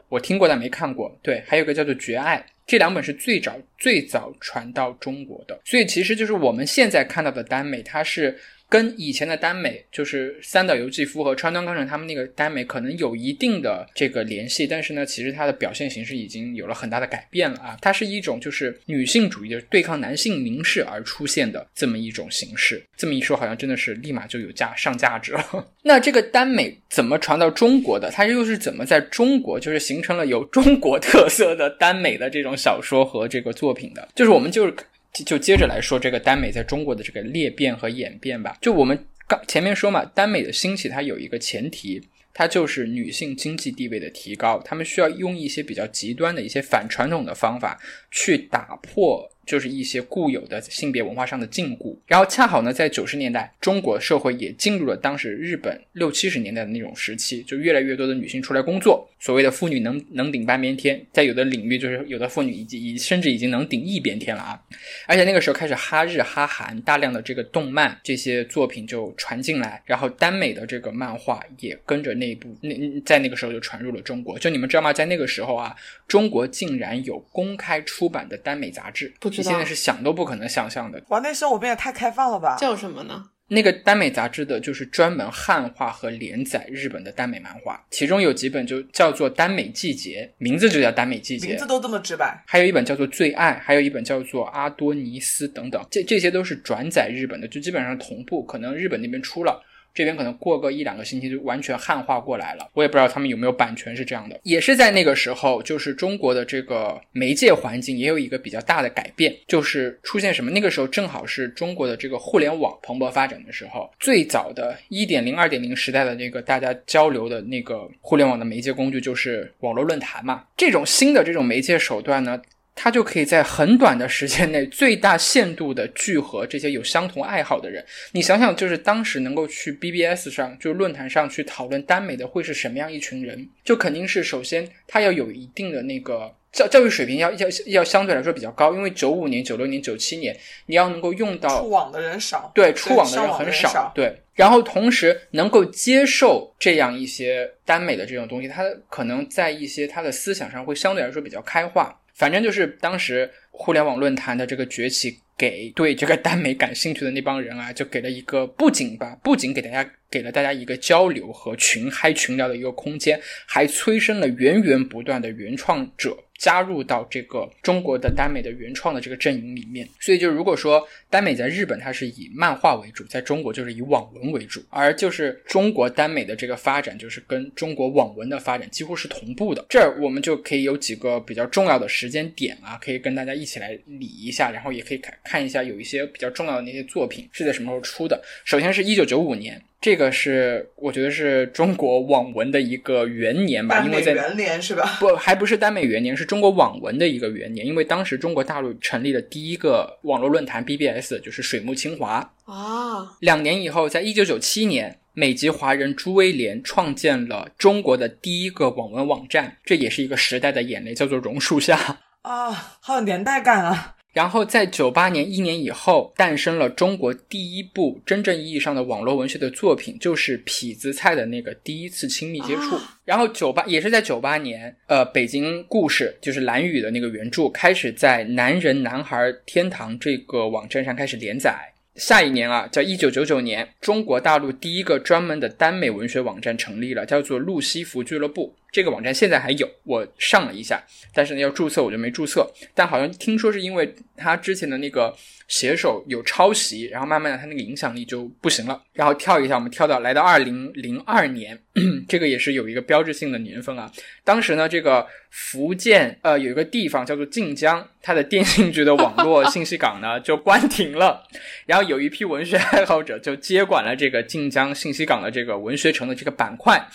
[0.09, 8.37] 我听过但没看过，对，还有个叫做《绝爱》，这两本是最早最早传到中国的，所以其实就是我们现在看到的耽美，它是。
[8.69, 17.75] 跟以前的耽美，就是三岛由纪夫和川端康成他们那个耽美，可能有一定的这个联系，但是呢，其实它的表现形式已经有了很大的改变了啊！
[17.81, 22.79] 它是一种就是女性主义的对抗男性凝视而出现的这么一种形式。
[22.95, 25.67] 这么一说，好像真的是立马就有价上价值了。
[25.81, 28.11] 那这个耽美怎么传到中国的？
[28.11, 34.07] 它又是怎么在中国就是形成了有中国特色的耽美的这种小说和这个作品的？
[34.13, 34.73] 就是我们就是。
[35.11, 38.57] 就接着来说这个耽美在中国的这个裂变和演变吧。
[38.61, 42.01] 就我们刚前面说嘛，耽美的兴起它有一个前提，
[42.33, 47.79] 它就是女性经济地位的提高，她们需要用一些比较极端的一些反传统的方法
[48.11, 49.29] 去打破。
[49.49, 64.61] 就是一些固有的性别文化上的禁锢，然后恰好呢，在九十年代，中国社会也进入了当时日本六七十年代的那种时期，就越来越多的女性出来工作，所谓的妇女能能顶半边天，在有的领域，就是有的妇女已经已甚至已经能顶一边天了啊！
[65.07, 74.37] 而且那个时候开始哈日哈韩，大量的这个动漫这些作品就传进来，然后耽美的这个漫画也跟着那部那在那个时候就传入了中国。
[74.37, 74.93] 就你们知道吗？
[74.93, 75.75] 在那个时候啊，
[76.07, 79.11] 中国竟然有公开出版的耽美杂志。
[79.19, 79.38] 不。
[79.39, 81.01] 你现在是想都不可能想象的。
[81.09, 82.57] 哇，那时候我们也太开放了吧？
[82.59, 83.29] 叫什么呢？
[83.51, 92.43] 那个耽美杂志的就是专门汉化和连载日本的耽美漫画，其中有几本就叫做《耽美季节》，名字就叫《耽美季节》，名字都这么直白。
[92.45, 99.59] 还有一本叫做《最爱》，还有一本叫做《阿多尼斯》等等，这这些都是转载日本的，就基本上同步，可能日本那边出了。
[99.99, 104.39] 这边可能过个一两个星期就完全汉化过来了，我也不知道他们有没有版权是这样的。
[104.43, 110.49] 也是在那个时候，就是中国的这个媒介环境也有一个比较大的改变，就是出现什么？
[110.51, 120.45] 那个时候正好是中国的这个互联网蓬勃发展的时候，最早的一点零、二点零时代的那个大家交流的那个互联网的媒介工具就是网络论坛嘛。
[120.55, 122.41] 这种新的这种媒介手段呢？
[122.81, 127.83] 他就可以在很短的时间内最大限度的聚合这些有相同爱好的人。
[128.13, 133.49] 你想想，就是当时能够去 BBS 上，就论坛上去讨论耽美的会是什么样一群人？
[133.65, 138.73] 就肯定是首先他要有一定的那个教教育水平，要要要相对来说比较高。
[138.73, 140.35] 因为九五年、九六年、九七年，
[140.65, 144.15] 你要能够用到出网的人少，对，出网的人很少，对。
[144.33, 151.93] 然后同时能够接受这样一些耽美的这种东西，他可能在一些他的思想上会相对来说比较开化。
[152.13, 166.17] 反正就是当时互联网论坛的这个崛起，给对这个耽美感兴趣的那帮人啊，就给了一个不仅吧，不仅给大家给了大家一个交流和群嗨群聊的一个空间，还催生了源源不断的原创者。
[166.39, 179.65] 加入到这个中国的耽美的原创的这个阵营里面，所以就如果说耽美在日本它是以漫画为主，在中国就是以网文为主，而就是中国耽美的这个发展就是跟中国网文的发展几乎是同步的。
[179.69, 188.19] 这儿我们就可以有几个比较重要的时间点啊，可以跟大家一起来理一下，然后也可以看看一下有一些比较重要的那些作品是在什么时候出的。
[188.45, 189.61] 首先是一九九五年。
[189.81, 194.97] 这个是我觉得是中国网文的一个元年吧，因为在元年是吧？
[194.99, 197.65] 不，还不是耽美元年，是中国网文的一个元年。
[197.65, 203.15] 因为当时中国大陆成立了第一个网络论坛 BBS，就是水木清华啊。
[203.21, 213.95] 两年以后，在一九九七年，美籍华人朱威廉创建了中国的第一个网文网站，这也是一个时代的眼泪，叫做榕树下啊，好有年代感啊。
[214.11, 222.77] 然后在九八年一年以后，诞生了中国第一部真正意义上的网络文学的作品，就是痞子蔡的那个第一次亲密接触。
[223.05, 231.71] 然后九八也是在九八年，呃，北京故事就是蓝雨的那个原著开始在男人男孩天堂这个网站上开始连载。
[231.95, 238.55] 下一年啊，叫一九九九年，中国大陆第一个专门的耽美文学网站成立了，叫做路西弗俱乐部。
[238.71, 242.47] 这个网站现在还有，我上了一下，但是呢要注册我就没注册。
[242.75, 245.15] 但好像听说是因为他之前的那个
[245.47, 248.81] 写手有抄袭，然后慢慢的他那个影响力就不行了。
[248.93, 251.59] 然后跳一下，我们跳到来到二零零二年，
[252.07, 253.91] 这个也是有一个标志性的年份啊。
[254.23, 261.27] 当时呢，这个福建呃有一个地方叫做晋江，它的电信局的网络信息港呢 就关停了，
[261.65, 266.87] 然后有一批文学爱好者就接管了这个晋江信息港的这个文学城的这个板块。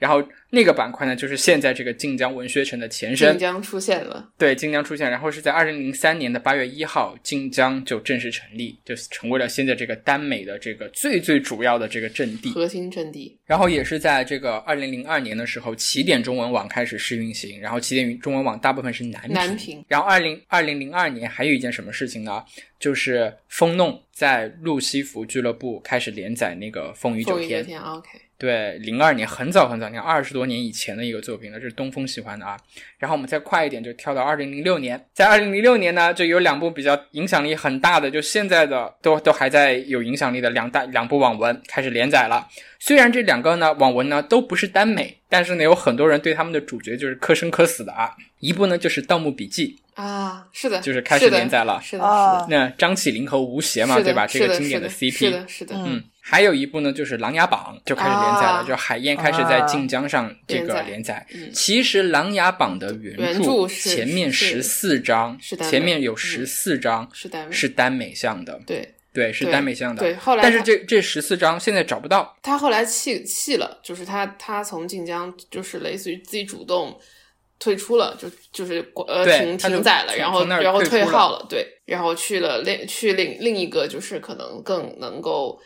[0.00, 3.30] 然后那个板块呢，就是现在这个晋江文学城的前身。
[3.30, 13.38] 晋江出现了，对，晋江出现，然后是在二零零三年的八月一号，晋江就正式成立，就成为了现在这个耽美的这个最最主要的这个阵地，核心阵地。
[13.44, 19.34] 然后也是在这个二零零二年的时候，起点中文网开始试运行，然后起点中文网大部分是南平。
[19.34, 19.84] 南平。
[19.86, 22.42] 然后二零二零零二年还有一件什么事情呢？
[22.78, 27.62] 就是风弄在路西弗俱乐部开始连载那个《风雨九天》。
[27.66, 28.08] 天，OK。
[28.40, 32.56] 对，零二年很早很早，你看二十多年以前的一个作品了，这是东风喜欢的啊。
[32.96, 42.48] 然后我们再快一点，就跳到二零零六年，在二零零六年呢，就有两部比较影响力很大的，就现在的都都还在有影响力的两大两部网文开始连载了。
[42.78, 48.16] 虽然这两个呢网文呢都不是耽美，但是呢有很多人对他们的主角就是可生可死的啊。
[48.38, 52.46] 一部呢就是《盗墓笔记》啊，是的，就是开始连载了，是的，是的。
[52.48, 54.26] 那张起灵和吴邪嘛，对吧？
[54.26, 56.02] 这个经典的 CP，是的，是的，嗯。
[56.22, 61.26] 还有一部呢，就是《琅琊榜》就开始连载了，就海燕开始在晋江上这个连载。
[61.52, 65.36] 其实《琅琊榜》的原著前面十四章，
[65.68, 70.02] 前面有十四章是耽是耽美向的，对对是耽美向的。
[70.02, 72.36] 对，后来但是这这十四章现在找不到。
[72.42, 76.96] 他后来弃弃了，就是他他从晋江就是类似于自己主动
[77.60, 85.60] 退出了，就就是呃停停载了，然后然后退号了，对，然后去了另去另另一个就是可能更能够。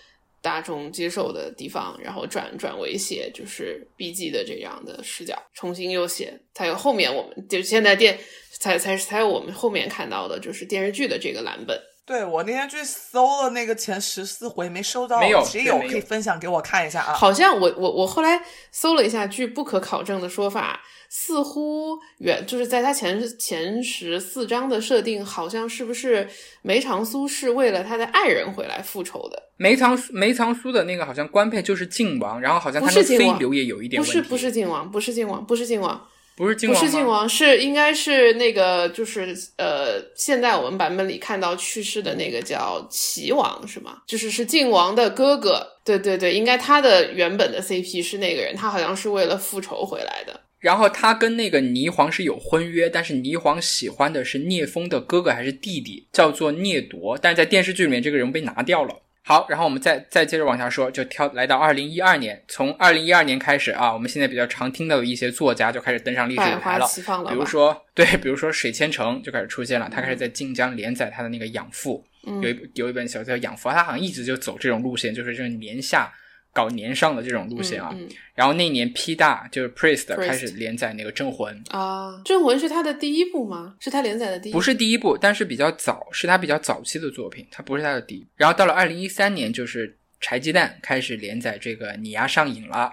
[0.45, 8.19] 大众接受的地方，然后转转为写就是 B G 的这样的视角，重新又写，才有后面我们就现在电
[8.61, 11.81] 才才才有我们后面看到的就是电视剧的这个蓝本。
[12.07, 17.15] 对我那天去搜了那个前十四回，没收到，没有，谁有可以分享给我看一下啊？
[17.15, 20.81] 好像我我我后来搜了一下，据不可考证的说法。
[21.17, 26.29] 似乎原就是在他前前十四章的设定，好像是不是
[26.61, 29.41] 梅长苏是为了他的爱人回来复仇的？
[29.57, 34.19] 梅长梅长苏的那个好像官配就是靖王，然后好像他的飞流也有一点问题。
[34.19, 36.05] 不是不是靖王，不是靖王，不是靖王，
[36.37, 43.99] 不是靖王，不是靖王，是应该是那个就是呃，现在我们版本里看到去世的那个叫齐王是吗？
[44.07, 45.75] 就是是靖王的哥哥。
[45.85, 50.41] 对对对，应该他的原本的 CP 是那个人，他好像是为了复仇回来的。
[50.59, 57.19] 然后他跟那个霓凰是有婚约，但是霓凰喜欢的是聂风的哥哥还是弟弟，叫做聂铎。
[57.21, 59.03] 但是在电视剧里面，这个人被拿掉了。
[59.27, 66.87] 好，然后我们再再接着往下说，就挑来到二零一二年，从二零一二年开始啊，我们现在比较常听到的一些作家就开始登上历史舞台了。
[67.27, 72.05] 比如说， 对，比如说水千城就开始出现了，他开始在晋江连载他的那个养父，
[72.43, 76.13] 有一有一本小说叫《养父》，他好像一直就走这种路线，就是这种年下。
[76.55, 77.93] 搞年上的这种路线啊，
[78.35, 83.75] 然后那年 P 大就是 Priest 开始连载那个《镇魂》啊，《镇魂》是他的第一部吗？
[83.81, 84.53] 是他连载的第一？
[84.53, 88.25] 不是第一部，但是比较早，是他比较早期的作品，他不是他的第一。
[88.37, 92.93] 然后到了二零一三年，就是柴鸡蛋开始连载这个《你丫上瘾了》，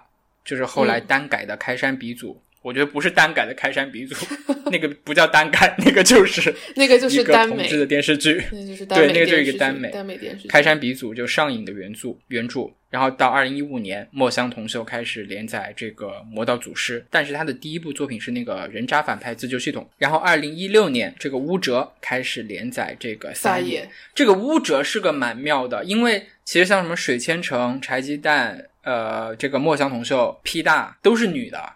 [0.50, 4.15] 就是后来单改的开山鼻祖我觉得不是耽改的开山鼻祖，
[4.71, 8.41] 那个不叫耽改，那个就是 那个就是一个耽美，同志的电视剧。
[8.54, 10.47] 那就是对耽美那个就是一个耽美耽美电视剧。
[10.47, 19.89] 开山鼻祖就上瘾的原著原著，然后到二零一五年，墨香铜臭开始连载这个《魔道祖师》，但是他的第一部作品是那个人渣反派自救系统。
[19.97, 23.89] 然后二零一六年，这个巫哲开始连载这个撒野。
[24.13, 31.74] 这个巫哲是个蛮妙的，因为其实像什么水千城、柴鸡蛋、呃，这个墨香铜臭、P 大都是女的，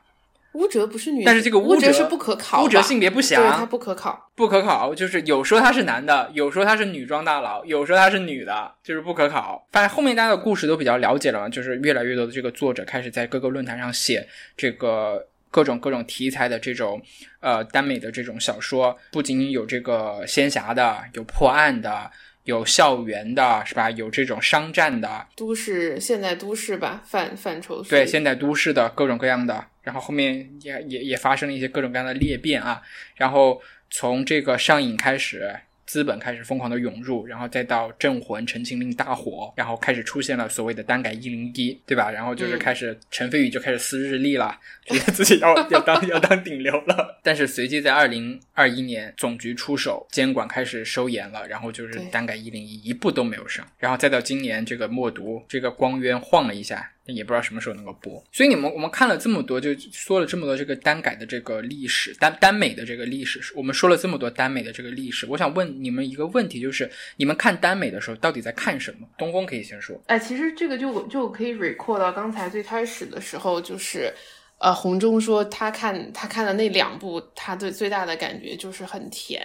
[0.56, 4.32] 巫哲不是女的，但是这个哲是不可考吧，巫哲性别不详对他详，不可考。
[4.36, 9.68] 不可考，就是有说他是男的，有说他是女装大佬，有说他是女的，就是不可考。
[9.72, 17.02] 反正后面大家的故事都比较了解了嘛，就是越来越多的这个作者开始在各个论坛上写这个各种各种题材的这种
[17.40, 22.10] 呃耽美的这种小说，不仅仅有这个仙侠的，有破案的。
[22.46, 23.90] 有校园的，是吧？
[23.90, 27.82] 有这种商战的，都市现代都市吧，范范畴。
[27.82, 32.82] 对现代都市的各种各样的，然后后面也也也发生了一些各种各样的裂变啊，
[33.16, 42.10] 然后从这个上瘾开始，资本开始疯狂的涌入，然后再到镇魂、陈情令大火，然后开始出现了所谓的单改一零一，对吧？
[42.10, 47.20] 然后就是嗯开始陈飞宇就开始撕日历了，觉得自己要要当要当顶流了。
[47.24, 58.24] 但是随即在二零二一年，总局出手，监管开始收严了，然后就是单改一零一一步都没有上，然后再到今年这个默读这个光渊晃了一下，也不知道什么时候能够播。
[58.32, 69.06] 所以你们我们看了这么多，就说了这么多这个单改的这个历史，单单美的这个历史，我们说了这么多单美的这个历史，我想问你们一个问题，就是你们看单美的时候到底在看什么？
[69.18, 70.02] 东风可以先说。
[70.08, 74.14] 哎，其实这个就就可以 recall 到刚才最开始的时候，就是
[74.58, 79.42] 呃，洪忠说他看他看的那两部，他对最大的感觉就是很甜。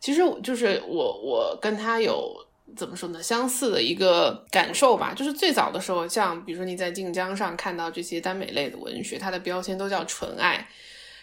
[0.00, 2.34] 其实就是我我跟他有
[2.76, 5.12] 怎么说呢，相似的一个感受吧。
[5.14, 10.68] 就是最早的时候，像比如说你在晋江上看到这些耽美类的文学，它的标签都叫纯爱。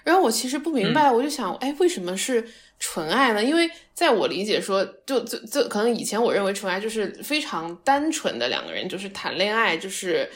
[0.03, 2.47] 然后我其实不明白，我就想，哎，为什么是
[2.79, 3.43] 纯爱呢？
[3.43, 10.27] 因为在我理解说，就这这可能以前我认为纯爱就是非常单纯的两个人就是谈恋爱，就是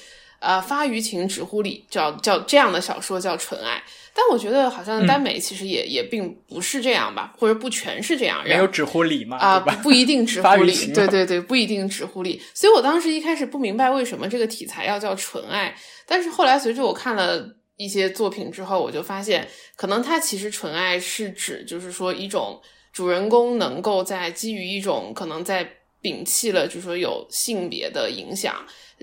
[0.44, 3.82] 呃发于情止乎礼，叫叫这样的小说叫纯爱。
[4.16, 8.44] 但我觉得好像耽美其实也、也并不是这样吧，或者不全是这样。
[8.46, 9.60] 没有止乎礼嘛，啊？
[9.60, 12.40] 不不一定止 乎礼对对对，不一定止乎礼。
[12.54, 15.76] 所以我当时一开始不明白为什么这个题材要叫纯爱，
[16.06, 17.44] 但是后来随着我看了
[17.78, 25.68] 一些作品之后，我就发现，可能它其实纯爱是指就是说一种主人公能够在基于一种可能在
[26.04, 28.54] 摒弃了就是说有性别的影响，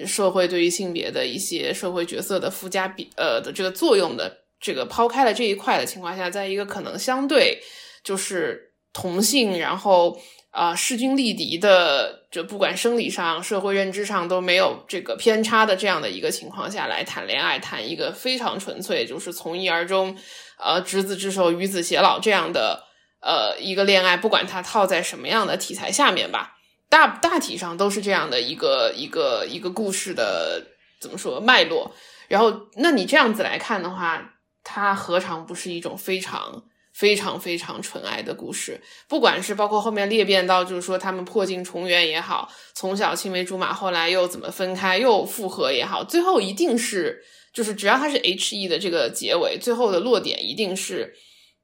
[0.07, 7.61] 社会对于性别的一些社会角色的附加比呃的这个作用的这个抛开了这一块的情况下，在一个可能相对
[8.05, 10.21] 就是同性，然后
[10.53, 20.17] 啊、势均力敌的，就不管生理上、社会认知上都没有这个偏差的这样的一个情况下来谈恋爱，谈一个非常纯粹，就是从一而终，
[20.59, 22.83] 呃，执子之手，与子偕老这样的
[23.23, 26.57] 呃一个恋爱，不管它套在什么样的题材下面吧，
[26.91, 30.63] 大大体上都是这样的一个一个一个故事的
[31.01, 31.91] 怎么说脉络。
[32.29, 38.81] 然后，那你这样子来看的话，它何尝不是一种非常非常非常纯爱的故事？
[39.09, 51.15] 不管是包括后面裂变到，就是说他们破镜重圆也好，从小青梅竹马，后来又怎么分开又复合也好，最后一定是就是只要它是 H E 的这个结尾，最后的落点一定是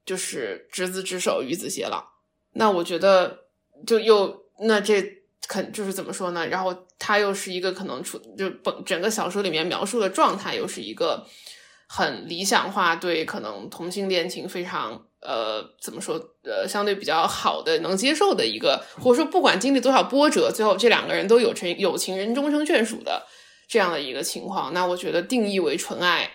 [0.04, 2.04] 就是执子之手，与子偕老。
[2.54, 3.40] 那我觉得
[3.86, 5.02] 就又那这
[5.48, 6.46] 肯就是怎么说呢？
[6.46, 11.26] 然后他又是一个可能出就本整个小说里面描述的状态，又是一个
[11.86, 23.24] 很理想化，对可能同性恋情非常呃怎么说呃相对比较好的能接受的一个，或者说不管经历多少波折，最后这两个人都有成有情人终成眷属的
[23.68, 26.32] 这样的一个情况，那我觉得定义为纯爱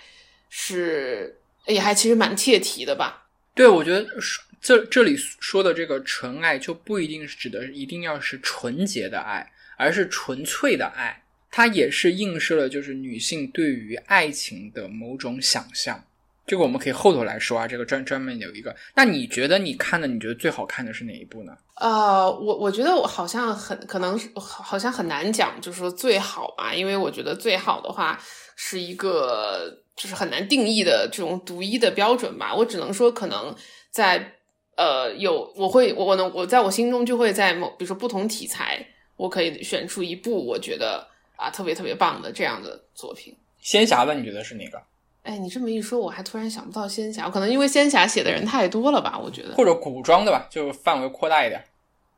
[0.49, 3.27] 是也还其实蛮切题的吧。
[3.53, 11.23] 对，我觉得说这这里说的这个纯爱，就不一定是指的一定要是纯洁的爱，而是纯粹的爱。
[11.49, 16.01] 它也是映射了就是女性对于爱情的某种想象。
[16.47, 18.75] 这个我们可以后头来说啊，这个专专门有一个。
[18.95, 21.55] 那你觉得你看的，你觉得最好看的是哪一部呢？
[21.75, 28.19] 呃，我我觉得我好像很可能是好好像很难讲，就是说最好吧，因为我觉得最好的话
[28.55, 32.53] 是一个就是很难定义的这种独一的标准吧。
[32.55, 33.55] 我只能说，可能
[33.89, 34.35] 在
[34.75, 38.85] 呃有我会我我能我在我心中就会在某比如说不同题材，
[39.17, 43.35] 我可以选出一部我觉得啊特别特别棒的这样的作品。
[43.59, 44.81] 仙侠的你觉得是哪个？
[45.23, 49.19] 哎，你这么一说，我还突然想不到仙侠，可能因为仙侠写的人太多了吧？
[49.23, 51.63] 我觉得或者古装的吧，就范围扩大一点。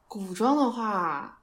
[0.08, 1.38] 古装的话，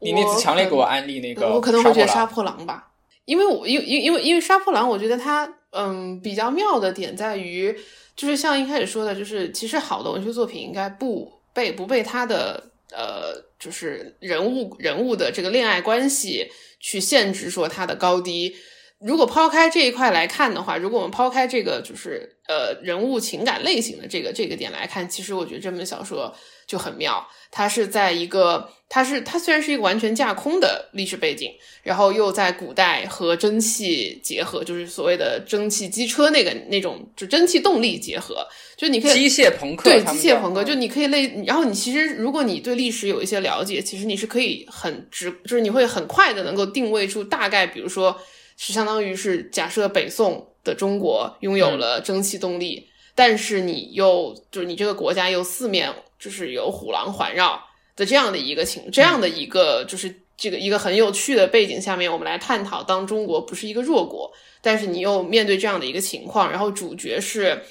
[0.00, 2.90] 你那次强烈给我安利那个，我可能会觉得杀杀破狼吧，
[3.24, 7.74] 因为我因因因为因为杀破狼，我觉得它嗯，比较妙的点在于，
[8.20, 16.46] 就是像一开始说的，就是其实好的文学作品应该不被不被他的呃，就是人物人物的这个恋爱关系
[16.78, 18.54] 去限制说它的高低。
[18.98, 27.26] 如果抛开这一块来看的话，如果我们抛开这个就是呃人物情感类型的这个这个点来看，其实我觉得这本小说就很妙。
[27.50, 31.50] 它是在一个，它是它虽然是一个完全架空的历史背景，
[31.82, 38.46] 然后又在古代和蒸汽结合，就是所谓的蒸汽机车那个那种就蒸汽动力结合，
[38.76, 48.16] 就你可以机械朋克对机械朋克，就你可以类，然后你其实如果你对历史有一些了解，其实你是可以很直，就是你会很快的能够定位出大概，比如说
[48.56, 52.86] 是相当于是假设北宋的中国拥有了蒸汽动力，
[53.16, 57.60] 但是你又就是你这个国家又四面就是有虎狼环绕
[57.96, 67.62] 的这样的一个情，这样的一个就是这个一个很有趣的背景下面，我们来探讨，当中国不是一个弱国，但是你又面对这样的一个情况，然后主角是。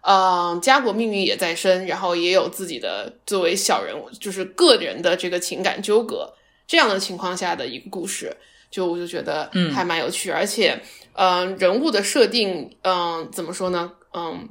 [0.00, 6.32] 嗯，家国命运也在身，然后也有自己的作为小人物，就是个人的这个情感纠葛，
[6.68, 8.34] 这样的情况下的一个故事，
[8.70, 10.80] 就我就觉得嗯还蛮有趣，而且，
[11.14, 13.92] 嗯、人物的设定，嗯、怎么说呢？
[14.14, 14.48] 嗯，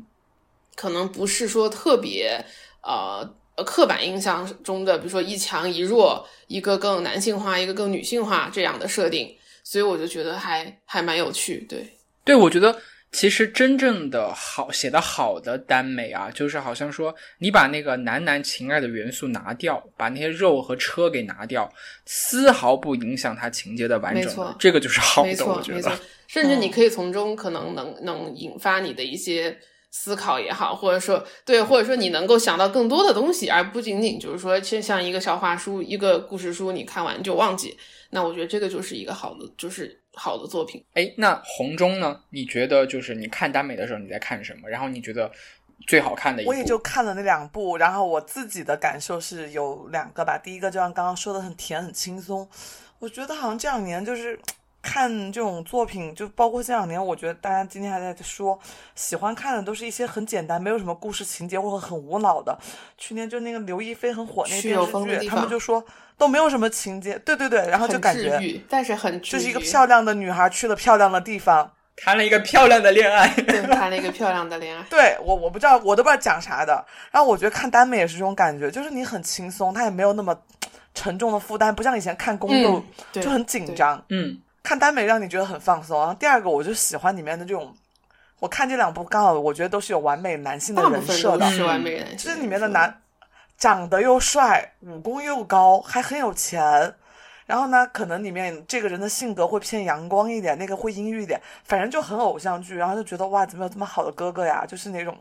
[0.76, 2.46] 可能不是说特别
[2.84, 11.86] 呃呃刻板印象中的，比如说一强一弱，一个更男性化，一个更女性化这样的设定，所以我就觉得还还蛮有趣，对。
[12.24, 12.80] 对，我觉得
[13.12, 21.68] 其实真正的好写的好的耽美啊，就是好像说你把那个男男情爱的元素拿掉，把那些肉和车给拿掉，
[22.06, 29.58] 丝毫不影响它情节的完整的，这个就是好的，没错我，觉没错得。，甚至你可以从中可能能能引发你的一些
[29.90, 37.78] 思考也好，或者说对，或者说你能够想到更多的东西，而不仅仅就是说，就像一个笑话书、一个故事书，你看完就忘记。
[38.12, 40.84] 那我觉得这个就是一个好的，就是好的作品。
[40.94, 42.22] 哎，那红中呢？
[42.30, 44.70] 你觉得就是你看耽美的时候你在看什么？
[44.70, 45.30] 然后你觉得
[45.86, 46.52] 最好看的一部？
[46.52, 50.38] 我也就看了那两部，然后我自己的感受是有两个吧。
[50.38, 52.48] 第一个就像刚刚说的，很甜很轻松。
[53.00, 54.40] 我觉得好像这两年就是
[54.88, 58.58] 看这种作品，就包括这两年，我觉得大家今天还在说，
[58.96, 62.58] 喜欢看的都是一些很简单，没有什么故事情节或者很无脑的。
[62.98, 65.84] 去年就那个刘亦菲很火那个电视剧，他们就说
[66.18, 71.70] 都没有什么情节，对对对，然后就感觉，但是很，就是一个漂亮的女孩去了漂亮的地方。
[71.98, 73.28] 谈了一个漂亮的恋爱。
[73.28, 74.84] 对，谈了一个漂亮的恋爱。
[74.88, 76.86] 对我我不知道，我都不知道讲啥的。
[77.12, 80.40] 然后我觉得看耽美也是这种感觉，就是你很轻松，它也没有那么
[80.94, 82.84] 沉重的负担，不像以前看宫斗、
[83.14, 84.00] 嗯就很紧张。
[84.10, 85.98] 嗯，看耽美让你觉得很放松。
[85.98, 87.74] 然后第二个，我就喜欢里面的这种，
[88.40, 93.02] 我看这两部刚好我觉得都是有完美男性的人设的，都是完美人，就是里面的男
[93.58, 96.94] 长得又帅，武功又高，还很有钱。
[97.46, 102.76] 然后呢，可能里面这个人的性格会偏阳光一点，那个会阴郁一点，反正就很偶像剧。
[102.76, 104.66] 然后就觉得哇，怎么有这么好的哥哥呀？
[104.68, 105.18] 就是那种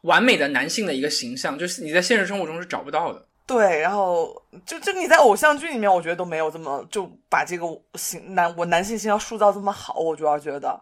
[0.00, 3.22] 完美的男性的一个形象，就是你在现实生活中是找不到的。
[3.48, 4.30] 对，然后
[4.66, 10.80] 就就你在偶像剧里面，我觉得都没有这么就把这个形男我男性形象塑造这么好，我主要觉得。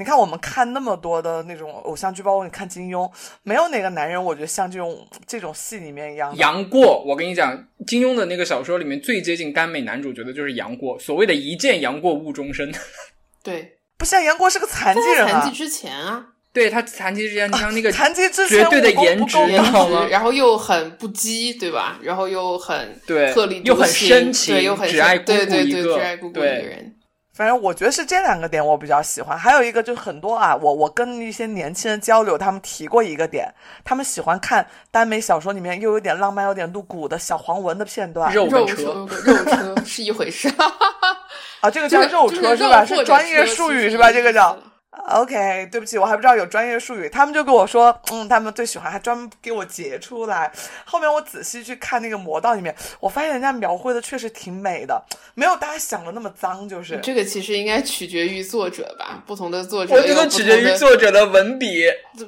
[0.00, 3.10] 你看我们看那么多的那种偶像剧，包括你看金庸，
[3.42, 6.32] 没有哪个男人我觉得像这种这种戏里面一样。
[6.36, 12.72] 杨过，我跟你讲，金庸的那个小说里面最接近耽美男主角的就是杨过，所谓的一见杨过误终身。
[13.42, 21.98] 对，不像杨过是个残疾人啊残疾，之前啊，对他残疾之前，你像那个残疾之前绝对的颜值你知道吗，然后又很不羁，对吧？
[22.02, 26.94] 然后又很对特立又很深情对，又很只爱姑对对对，姑一个只爱姑姑一个对人。
[27.34, 33.46] 反正我觉得是这两个点我比较喜欢，还有一个就是很多啊，我我跟一些年轻人交流，他们提过一个点，
[33.84, 38.34] 他们喜欢看耽美小说里面又有点浪漫、有点露骨的小黄文的片段。
[38.34, 39.06] 肉车，肉
[39.46, 40.48] 车是一回事，
[41.60, 42.84] 啊，这个叫就是就是肉车是吧？
[42.84, 44.10] 是专业术语是吧？
[44.10, 44.58] 这个叫
[45.06, 47.08] OK，对不起，我还不知道有专业术语。
[47.08, 50.52] 他们就跟我说，嗯，他们最喜欢，还专门给我截出来。
[50.84, 55.02] 后面我仔细去看那个魔道里面，我发现人家描绘的确实挺美的，
[55.34, 56.98] 没有大家想的那么脏，就是。
[57.02, 61.84] 这个其实应该取决于作者吧，不同的作者我觉得取决于作者的文笔，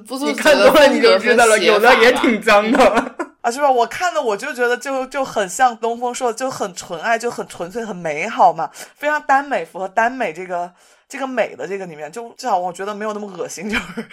[0.06, 3.14] 不作你看多了你就知道了，有的也挺脏的。
[3.42, 3.70] 啊，是吧？
[3.70, 10.70] 我看的我就觉得就就很像东风说的，就很纯爱，就很纯粹，很美好嘛，非常耽美，符合耽美这个
[11.10, 14.06] 这个美的这个里面，就至少我觉得没有那么恶心， 就是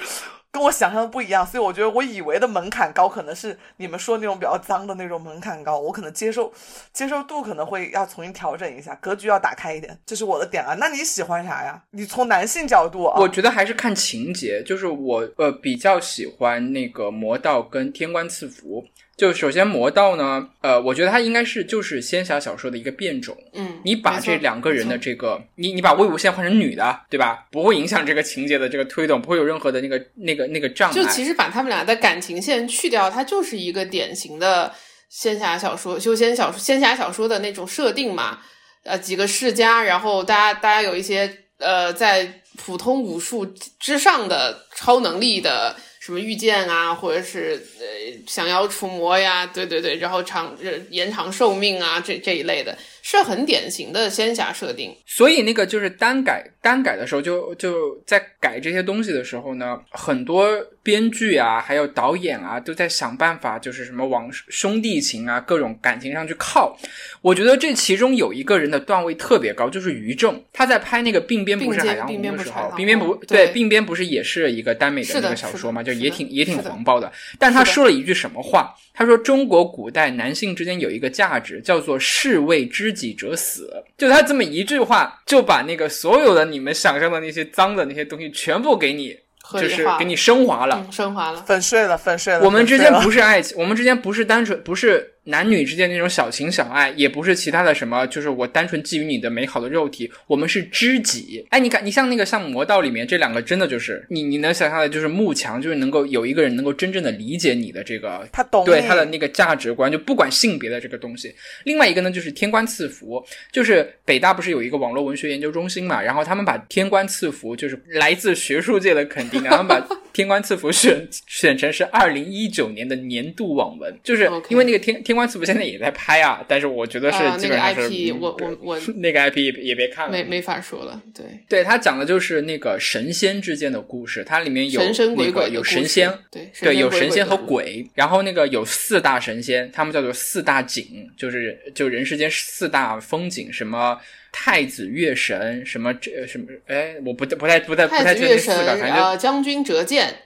[0.52, 1.46] 跟我想象的不一样。
[1.46, 6.52] 所以我觉得我以为的门槛高，可能是你们说那种比较脏的那种门槛高，我可能接受
[6.92, 10.76] 接受度可能会要重新调整一下，格局要打开一点，这是我的点啊。
[10.80, 11.80] 那你喜欢啥呀？
[11.92, 18.84] 你从男性角度啊，我觉得还是看情节，就是我呃比较喜欢那个魔道跟天官赐福。
[19.18, 23.36] 就首先魔道呢，呃，我觉得它应该是就是仙侠小说的一个变种。
[23.54, 27.48] 嗯，你把这两个人的这个，你你把魏无羡换成女的，对吧？
[27.52, 30.96] 不会影响这个情节的这个推动，不会有任何的那个那个那个障碍。
[30.96, 34.72] 就其实把他们俩的感情线去掉，它就是一个典型的
[35.10, 38.38] 仙侠小说、修仙小说、仙侠小说的那种设定嘛。
[38.84, 45.76] 呃，几个世家，然后大家大家有一些呃，在普通武术之上的超能力的。
[46.08, 47.86] 什么御剑啊，或者是呃
[48.26, 50.58] 降妖除魔呀，对对对，然后长
[50.90, 54.96] 延长寿命啊，这这一类的，是很典型的仙侠设定。
[55.06, 60.48] 所以那个就是单改单改的时候就，就在改这些东西的时候呢，很多
[60.88, 66.80] 编剧啊，还有导演啊，都在想办法，就是什么往兄弟情啊、各种感情上去靠。
[67.22, 70.42] 我觉得这其中有一个人的段位特别高，就是于正。
[70.54, 77.12] 他在拍那个《鬓边不是海洋鬓红》的时候，鬓边不对，对鬓边不是也是一个耽美的那个小说嘛，就也挺也挺黄暴的。
[77.38, 78.74] 但他说了一句什么话？
[78.94, 89.18] 他说中国古代男性之间有一个价值叫做士为知己者死，就他这么一句话，就把那个所有的你们想象的那些脏的那些东西全部给你，就
[89.48, 90.84] 合理化是给你升华了。
[90.86, 91.42] 嗯，升华了。
[91.46, 92.44] 粉碎了，粉碎了。
[92.44, 101.46] 我们之间不是爱情，我们之间不是单纯不是男女之间那种小情小爱，也不是其他的什么，就是我单纯觊觎你的美好的肉体，我们是知己。
[101.50, 111.34] 哎，你看，你像那个像魔道里面这两个，真的就是你你能想象的，就是慕强，就是能够有一个人能够真正的理解你的这个他懂对他的那个价值观，就不管性别的这个东西。
[111.66, 119.86] 另外一个呢，就是天官赐福，就是北大不是有一个网络文学研究中心嘛，然后他们把天官赐福，就是来自学术界的肯定，然后把
[120.18, 143.96] 天官赐福选 选成是二零一九年的年度网文，就是因为那个天天官赐福现在也在拍啊，但是我觉得是基本上是、IP 嗯我我我 那个 IP 也也别看了，没没法说了，对，对他讲的就是那个神仙之间的故事，它里面有神神鬼那个有神仙，对对，有神仙和鬼，然后那个有四大神仙，他们叫做四大景，就是就人世间四大风景，什么
[144.32, 150.20] 太子月神，什么这什么，哎，我不不太不太不太太子月确定四个，神反正就呃将军折剑。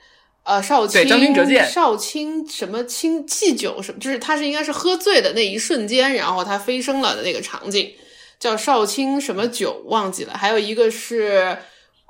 [0.43, 7.93] 呃，少卿对将军折剑少卿什么清祭酒什么，就是他是应该是喝醉的那一瞬间，然后他飞升了的那个场景，
[8.39, 11.55] 叫少卿什么酒忘记了，还有一个是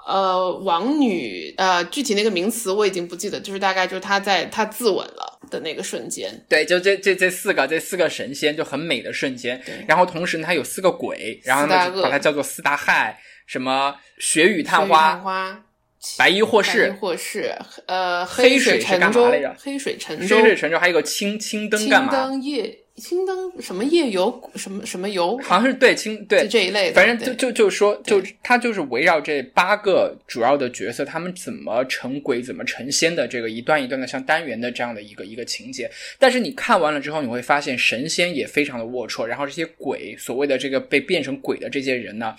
[0.06, 9.62] 呃王女，呃具体那个名词我已经不记得，就是大概就是她在她自刎了的那个瞬间，对，就这这这四个这四个神仙就很美的瞬间。
[9.66, 15.64] 对，然后同时呢，它有四个鬼，然后呢就把它叫做四大害，什么雪雨探花、
[16.18, 22.12] 白衣祸白衣事、或是呃黑水沉舟黑水沉舟，水水沉舟，还有个青青灯青干嘛？
[22.12, 26.44] 灯夜青灯什么夜游什么什么游，好像是对青对。
[26.44, 27.36] 就这一类的，反正就对。
[27.36, 35.90] 就就说，就对他就是围绕这八个主要的角色，他们怎么成鬼，怎么成仙的这个一段一段的像单元的这样的一个一个情节。
[36.20, 42.36] 但是你看完了之后，你会发现神仙也非常的龌龊，然后这些鬼，所谓的这个被变成鬼的这些人呢，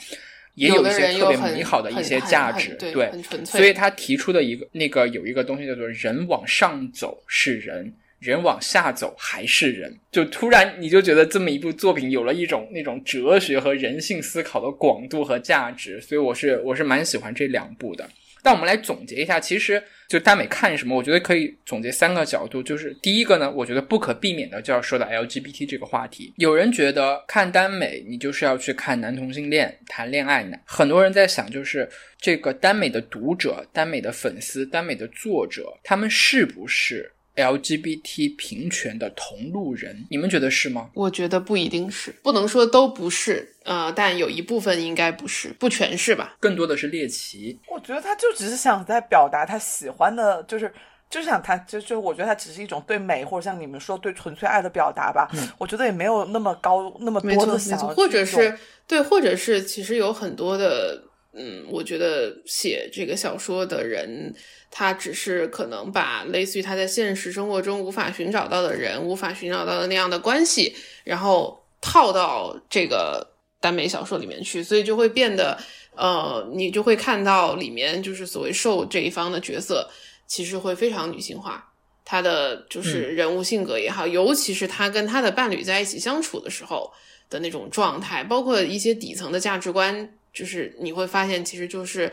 [0.55, 3.61] 也有一些特别美好的一些价值，对对，很纯粹。
[3.61, 7.93] 所以他提出的一个那个有一个东西叫做“人往上走是人”。
[8.23, 18.09] 人往下走还是人，就突然你就觉得这么一部作品有了一种那种哲学和人性思考的广度和价值，所以我是我是蛮喜欢这两部的。
[18.45, 22.61] 但我们来总结一下，其实就耽美看什么，我觉得可以总结三个角度。
[22.61, 26.35] 就是第一个呢，我觉得不可避免的就要说到 LGBT 这个话题。
[26.39, 30.57] 有人觉得看耽美，你就是要去看男同性恋谈恋爱呢。
[30.66, 40.07] 很多人在想，就是这个耽美的读者、耽美的粉丝、耽美的作者，他们是不是 LGBT 平权的同路人？
[40.11, 40.91] 你们觉得是吗？
[40.95, 46.37] 我觉得不一定是，不能说都不是，呃，但有一部分应该不是，不全是吧？
[46.41, 47.59] 更多的是猎奇。
[47.68, 50.72] 我觉得他就只是想在表达他喜欢的，就是
[51.09, 55.30] 就想他就就我觉得他只是一种对美或者像你们说对纯粹爱的表达吧。
[55.59, 61.03] 我觉得也没有那么高那么多的想或者是对，或者是其实有很多的，
[61.35, 64.35] 嗯，我觉得写这个小说的人，
[64.70, 70.74] 他只是可能把类似于他在现实生活中无法寻找到的人，无法寻找到的那样的关系，
[71.05, 73.26] 然后套到这个
[73.61, 75.59] 耽美小说里面去，所以就会变得，
[75.97, 79.89] 呃，你就会看到里面就是所谓受这一方的角色，
[80.26, 81.72] 其实会非常女性化。
[82.05, 86.93] 他的就是人物性格也好，尤其是他跟他的伴侣在一起相处的时候
[87.30, 92.12] 的那种状态，包括一些底层的价值观，就是你会发现，其实就是，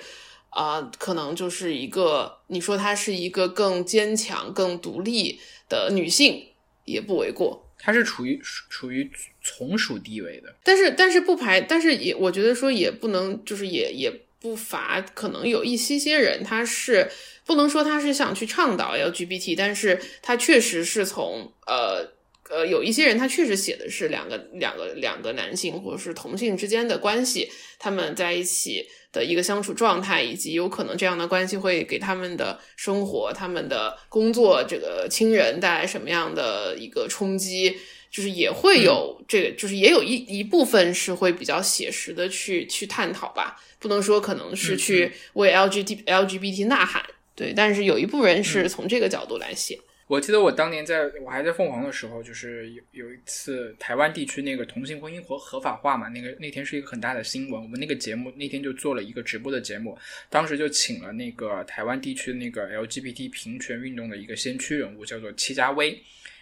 [0.51, 6.47] 呃，可能就是一个你说她是一个更坚强、更独立的女性，
[6.85, 7.65] 也不为过。
[7.77, 8.39] 她是处于
[8.69, 9.09] 处于
[9.41, 14.11] 从属地位的，但是，但是不排，但是也，我觉得说也不能，就是也也
[14.41, 17.09] 不乏可能有一些些人，他是
[17.45, 22.05] 不能说他是想去倡导 LGBT，但是他确实是从呃
[22.49, 27.47] 呃，有一些人他确实写的是两个两个两个男性或者是同性之间的关系，
[27.77, 37.77] 他们在一起的一个相处状态，以及有可能这样的关系会给他们的生活、他们的工作、这个亲人带来什么样的一个冲击，
[38.09, 47.03] 就是也会有这个，就是也有一一部分是会比较写实的去去探讨吧，不能说可能是去为 LGBT LGBT 呐喊，
[47.35, 49.79] 对，但是有一部分人是从这个角度来写。
[50.09, 57.61] 我记得我当年在我还在凤凰的时候，就是有有一次台湾地区那个同性婚姻合合法化嘛，那个那天是一个很大的新闻。
[57.61, 59.95] 我们那个节目那天就做了一个直播的节目，
[60.27, 66.01] 当时就请了那个台湾地区那个 LGBT 平权运动的一个先驱人物，叫做戚家威。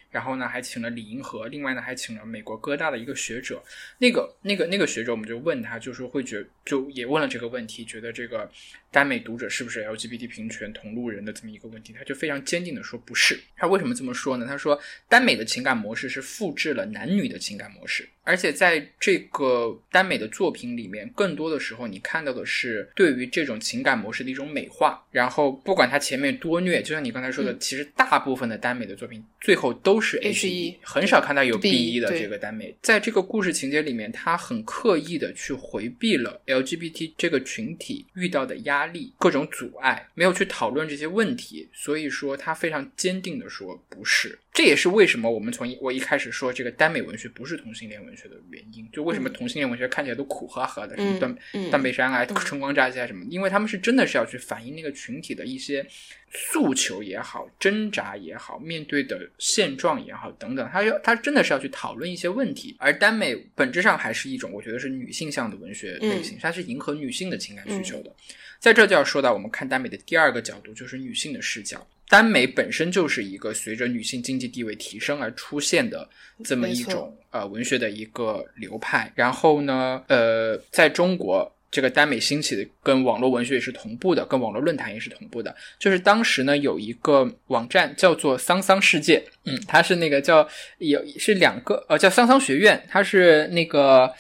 [0.09, 3.61] 然后呢，还请了李银河，另外呢，还请了美国哥大的一个学者。
[3.97, 8.49] 那个、那个、那个学者，我们就问他，就是会觉，就也问了这个问题，觉得这个
[8.91, 13.39] 耽美读者是不是 LGBT 平权同路人的这么一个问题，他就非常坚定的说不是。
[13.55, 14.45] 他为什么这么说呢？
[14.47, 18.07] 他说耽美的情感模式是复制了男女的情感模式。
[18.23, 25.01] 而且在这个耽美的作品里面，更多的时候你看到的是对于这种情感模式的一种美化。
[25.11, 32.75] 然后不管它前面多虐，就像你刚才说的，其实大部分的耽美的作品最后都是 H E，很少看到有 B E 的这个耽美。
[32.81, 41.67] 在这个故事情节里面，他很刻意的去回避了 LGBT 这个群体遇到的压压力、各种阻碍，没有去讨论这些问题。
[41.73, 44.38] 所以说，他非常坚定的说不是。
[44.58, 51.38] 这也是为什么我们从我一开始说这个耽美文学不是同性恋文学的原因，就为什么同性恋文学看起来都苦呵呵的，什么断
[51.70, 55.86] 断背山啊、春光乍泄啊什么，因为他们是真的是要去反映那个群体的一些
[56.32, 62.76] 诉求也好、挣扎也好、面对的现状也好等等，他要他真的是要去讨论一些问题。
[62.80, 68.12] 而耽美本质上还是一种我觉得是女性向的文学类型，它是迎合女性的情感需求的。
[68.58, 71.88] 在这就要说到我们看耽美的第二个角度，就是女性的视角。
[72.10, 76.08] 耽美本身就是一个随着女性经济地位提升而出现的
[76.43, 79.12] 这么一种呃文学的一个流派。
[79.16, 85.55] 然后呢，呃，在中国这个耽美兴起的跟网络文学也是同步的，跟网络论坛也是同步的。
[85.78, 90.47] 就是当时呢有一个网站叫做桑桑世界，嗯，它是那个叫
[90.78, 94.14] 有是两个呃叫桑桑学院，它是那个。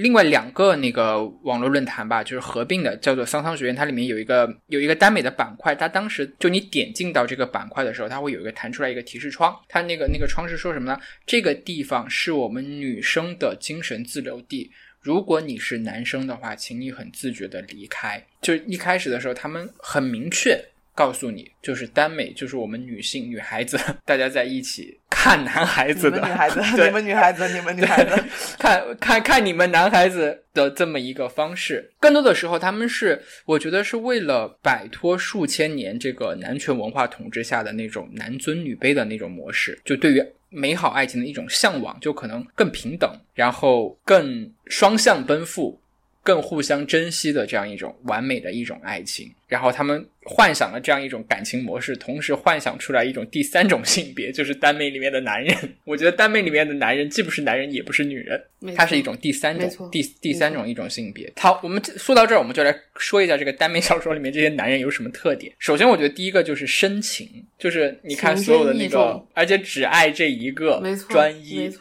[0.00, 3.74] 另外两个那个网络论坛吧，就是合并的，叫做桑桑学院。
[3.76, 5.74] 它里面有一个有一个耽美的板块。
[5.74, 9.54] 它当时就你点进到这个板块的时候，它会有一个弹出来一个提示窗。
[9.68, 10.98] 它那个那个窗是说什么呢？
[11.26, 14.70] 这个地方是我们女生的精神自留地。
[15.02, 18.24] 如果你是男生的话，请你很自觉的离开。
[18.40, 20.58] 就一开始的时候，他们很明确。
[21.00, 28.22] 告诉你，就是耽美，就是我们女性女孩子大家在一起看男孩子的，女孩子， 你们女孩子，你们女孩子，
[28.58, 31.90] 看看看你们男孩子的这么一个方式。
[31.98, 45.79] 更多的时候，他们是我觉得是为了摆脱数千年这个男权文化统治下的那种男尊女卑的那种模式，就对于美好爱情的一种向往，就可能更平等，然后更双向奔赴。
[46.22, 55.56] 更互相珍惜的这样一种完美的一种爱情，然后他们幻想了这样一种感情模式，同时幻想出来一种第三种性别，就是耽美里面的男人。
[55.84, 58.38] 我觉得耽美里面的男人既不是男人，也不是女人，
[58.76, 61.32] 它是一种第三种第第三种一种性别。
[61.36, 65.50] 好，我们说到这儿，我们就来说一下这个耽美小说里面这些男人有什么特点。
[65.58, 67.26] 首先，我觉得第一个就是深情，
[67.58, 71.72] 就是你看所有的那个，而且只爱这一个，没错专一，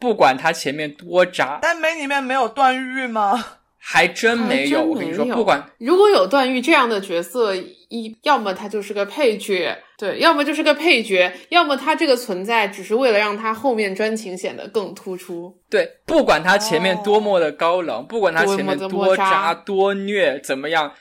[0.00, 1.58] 不管他前面多渣。
[1.62, 3.58] 耽美里面没有段誉吗？
[3.88, 15.56] 还真没有，我跟你说，不管如果有段誉这样的角色，一要么他就是个配角，对，要么就是个配角，要么他这个存在只是为了让他后面专情显得更突出。
[15.70, 20.92] 对，不管他前面多么的高冷，不管他前面多渣多虐，怎么样。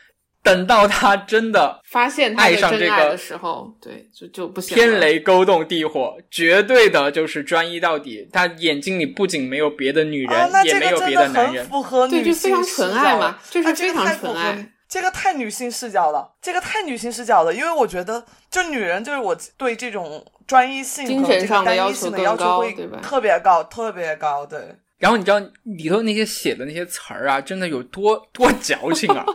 [0.46, 4.76] 等到他真的发现爱上这个的时候，对，就就不行。
[4.78, 8.30] 天雷勾动地火，绝对的就是专一到底。
[8.32, 14.72] 他眼睛里不仅没有别的女人，也没有别的男人，符合对，就非常纯爱嘛，就是非常纯爱。
[14.88, 17.52] 这个太女性视角了，这个太女性视角了。
[17.52, 22.72] 因为我觉得，就女人就是我对这种专一性、精神上的要求的要求会？
[23.02, 24.60] 特别高，特别高，对。
[24.98, 29.26] 然后你知道里头那些写的那些词儿啊，真的有多 多矫情啊！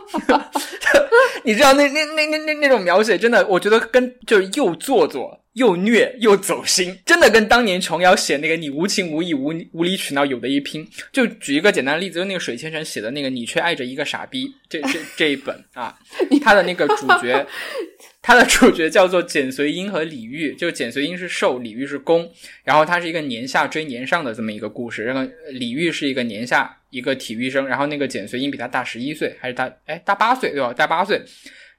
[1.45, 10.87] 你知道那那那那那那种描写，真的，我觉得跟就是又做作又虐又走心，真的跟当年琼瑶写那个“你无情无义无无理取闹”有的一拼。
[11.11, 15.97] 就举一个简单的例子，就那个水千城写的那个“你却爱着一个傻逼”这这这一本啊，
[16.43, 17.45] 他的那个主角。
[18.21, 22.31] 他的主角叫做简随英和李煜， 就简随英是受，李煜是攻，
[22.63, 25.03] 然后他是一个年下追年上的这么一个故事。
[25.03, 30.71] 然后李煜是一个年下一个体育生，然后那个简随英比他大十一岁，还是大哎大八岁对吧？
[30.73, 31.21] 大八岁。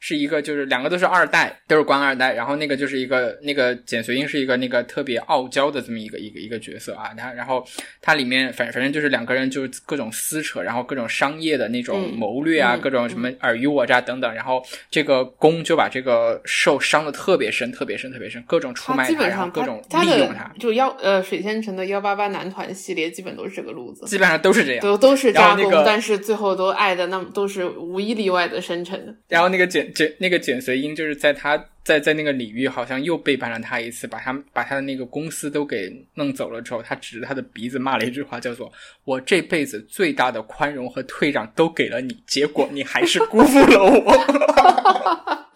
[0.04, 7.64] 是一个就是两个都是二代，都是官二代，然后那个就是一个那个简随英是一个那个特别傲娇的这么一个一个一个角色啊，他然后
[8.00, 24.82] 他里面反反正就是两个人就是各种撕扯，然后各种商业的那种嗯谋略啊，嗯各种什么尔虞我诈等等，然后这个公就把这个受伤的特别深，特别深，特别深，各种出卖他，基本上然后各种他利用他的就幺呃水仙城的幺八八男团系列基本都是这个路子，基本上都是这样。
[24.82, 29.16] 都都是渣攻，那个但是最后都爱的那么都是无一例外的深沉。
[29.28, 38.72] 然后那个简简那个简隋英就是在他在在那个领域好像又背叛了他一次，把他把他的那个公司都给弄走了之后，他指着他的鼻子骂了一句话，叫做
[39.04, 44.12] “我这辈子最大的宽容和退让都给了你，结果你还是辜负了我。”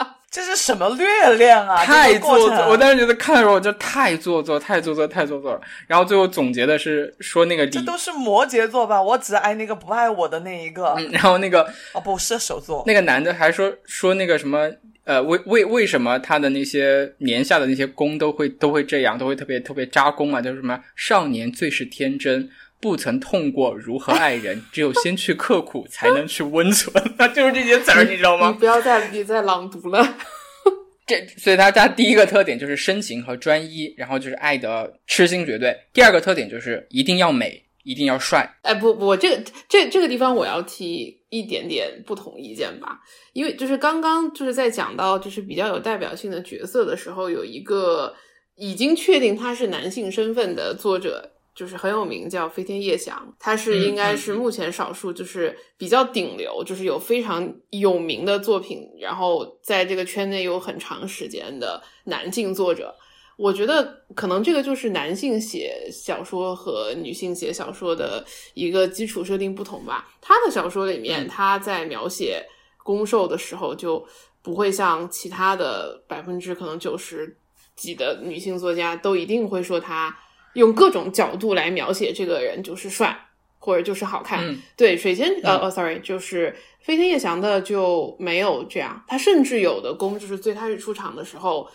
[0.29, 1.83] 这是什么虐恋啊？
[1.85, 2.69] 太做作！
[2.69, 5.61] 我当时觉得看的时候我就太做作，太做作，太做作了。
[5.87, 9.01] 然后最后总结的是说那个李，这都是摩羯座吧？
[9.01, 10.89] 我只爱那个不爱我的那一个。
[10.99, 11.63] 嗯，然后那个
[11.93, 12.83] 哦不，射手座。
[12.87, 14.71] 那个男的还说说那个什么，
[15.05, 20.43] 呃，为为为什么他的那些年下的那些攻都会都会这样，都会特别特别扎攻嘛？
[20.43, 22.51] 就是什么少年最是天真，
[22.81, 26.93] 不曾痛过如何爱人，只有先去刻苦，才能去温存。
[27.35, 28.55] 就是这些词儿，你知道吗你？
[28.61, 30.17] 不要再你再朗读了。
[31.07, 35.77] 这所以他他第一个特点就是深情和专一，然后就是爱的痴心绝对。
[35.93, 38.59] 第二个特点就是一定要美，一定要帅。
[38.63, 42.99] 哎，不不，这个这这个地方我要提一点点不同意见吧，
[43.33, 48.13] 因为就是刚刚就是在讲到就是比较有代表性的角色的时候，有一个
[48.57, 51.33] 已经确定他是男性身份的作者。
[51.57, 62.95] 就是很有名，叫飞天夜翔，他是嗯应该是目前少数就是比较顶流，就是有非常有名的作品，然后在这个圈内有很长时间的男性作者。
[63.39, 70.09] 我觉得可能这个就是男性写小说和女性写小说的一个基础设定不同吧。
[70.23, 72.43] 他的小说里面，嗯他在描写
[72.83, 74.07] 攻受的时候，就
[74.43, 77.37] 不会像其他的百分之可能九十
[77.75, 80.17] 几的女性作家都一定会说他
[80.57, 83.17] 用各种角度来描写这个人就是帅
[83.59, 84.45] 或者就是好看。
[84.47, 91.69] 嗯对，水仙呃嗯哦，sorry，就是飞天夜翔的就没有这样，他甚至有的攻就是最开始出场的时候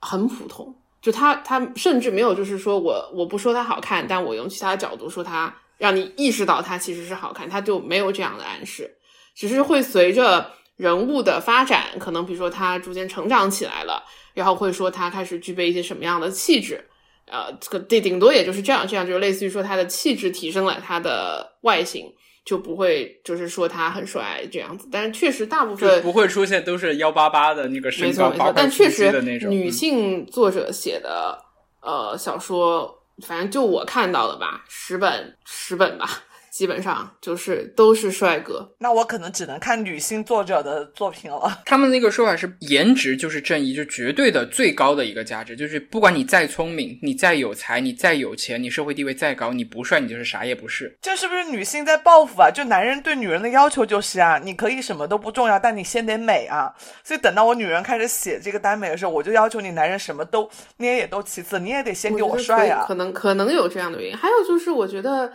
[0.00, 8.96] 很普通，就他他甚至没有就是说我我不说他好看，但我用其他角度说他，让你意识到他其实是好看，他就没有这样的暗示，
[9.34, 14.04] 只是会随着人物的发展，可能比如说他逐渐成长起来了，
[14.34, 16.84] 然后会说他开始具备一些什么样的气质。
[17.30, 22.12] 呃，这个顶顶多也就是这样，这样就是类似于说他的气质提升了他的外形，
[22.44, 24.88] 就不会就是说他很帅这样子。
[24.90, 29.10] 但是确实大部就分不会出现都是幺八八的那个身高八但确实。
[29.48, 31.38] 女嗯性作者写的
[31.80, 36.22] 呃小说，反正就我看到的吧，十本十本吧，
[36.52, 38.74] 基本上就是都是帅哥。
[38.78, 41.58] 那我可能只能看女性作者的作品了。
[41.66, 50.98] 他们那个说法是颜值就是正义，就绝对的最高的一个价值，就是不管你再聪明，你再有才，你再有钱，你社会地位再高，你不帅，你就是啥也不是。
[51.00, 52.50] 这是不是女性在报复啊？
[52.50, 56.74] 就男人对女人的要求就是啊，你可以什么都不重要，但你先得美啊。
[57.04, 60.48] 所以等到我女人开始写这个耽美的时候，我就要求你男人什么都
[60.78, 62.84] 你也都其次，你也得先给我帅啊。
[62.86, 64.16] 可能可能有这样的原因。
[64.16, 65.32] 还有就是，我觉得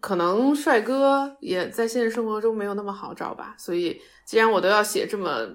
[0.00, 3.54] 可能帅哥也在现实生活中没有那么好找吧。
[3.58, 5.46] 所以，既然我都要写这么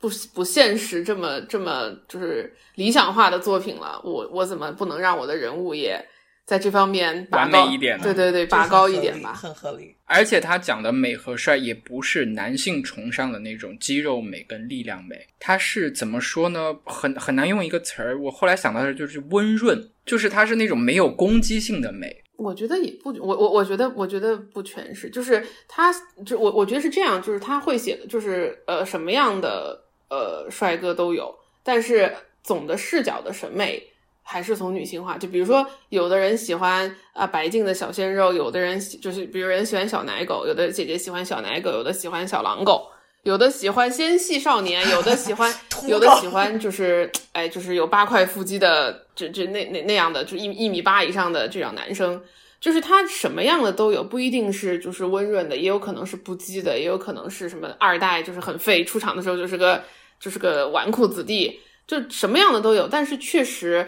[0.00, 6.04] 不不现实、这么这么就是理想化的作品了，我我怎么不能让我的人物也
[6.44, 9.32] 在这方面拔完美一点呢对对对，拔高一点吧。
[9.34, 9.94] 很合理。
[10.06, 16.74] 而且他讲的美和帅也不是男性崇尚的那种肌肉美跟力量美，他是怎么说呢？
[16.84, 18.20] 很很难用一个词儿。
[18.20, 22.24] 我后来想到的就是温润，就是他是那种没有攻击性的美。
[22.42, 25.92] 我觉得也不，我我我觉得我觉得不全是，就是他
[26.24, 29.78] 就我我觉得是这样，就是他会写的，就是呃什么样的
[30.08, 32.10] 呃帅哥都有，但是
[32.42, 33.86] 总的视角的审美
[34.22, 35.18] 还是从女性化。
[35.18, 42.88] 就比如说，有的人喜欢啊、白净的小鲜肉，有的人喜就是比如人喜欢小奶狗，有的姐姐喜欢小奶狗，有的喜欢小狼狗。
[43.22, 45.52] 有的喜欢纤细少年，有的喜欢，
[45.86, 52.22] 有的喜欢就是，哎，就是有八块腹肌的，这这那那那样的，就一一米八以上的这样男生，
[52.60, 59.82] 就是他什么样的都有，不一定是就是温润的，也有可能是不羁的，也有可能是什么二代，就是很废，出场的时候就是个
[60.18, 62.88] 就是个纨绔子弟，就什么样的都有。
[62.88, 63.86] 但是确实，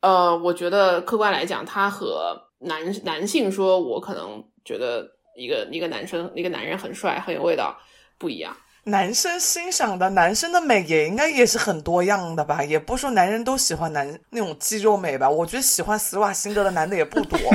[0.00, 7.74] 呃，我觉得客观来讲，他和男男性说，我可能觉得一个一个男生一个男人很帅很有味道
[8.18, 8.54] 不一样。
[8.88, 15.28] 男生欣赏的男生的美也应该也是很多样的吧，也不是说男人都喜欢男那种肌肉美吧。
[15.28, 17.36] 我觉得喜欢斯瓦辛格的男的也不多。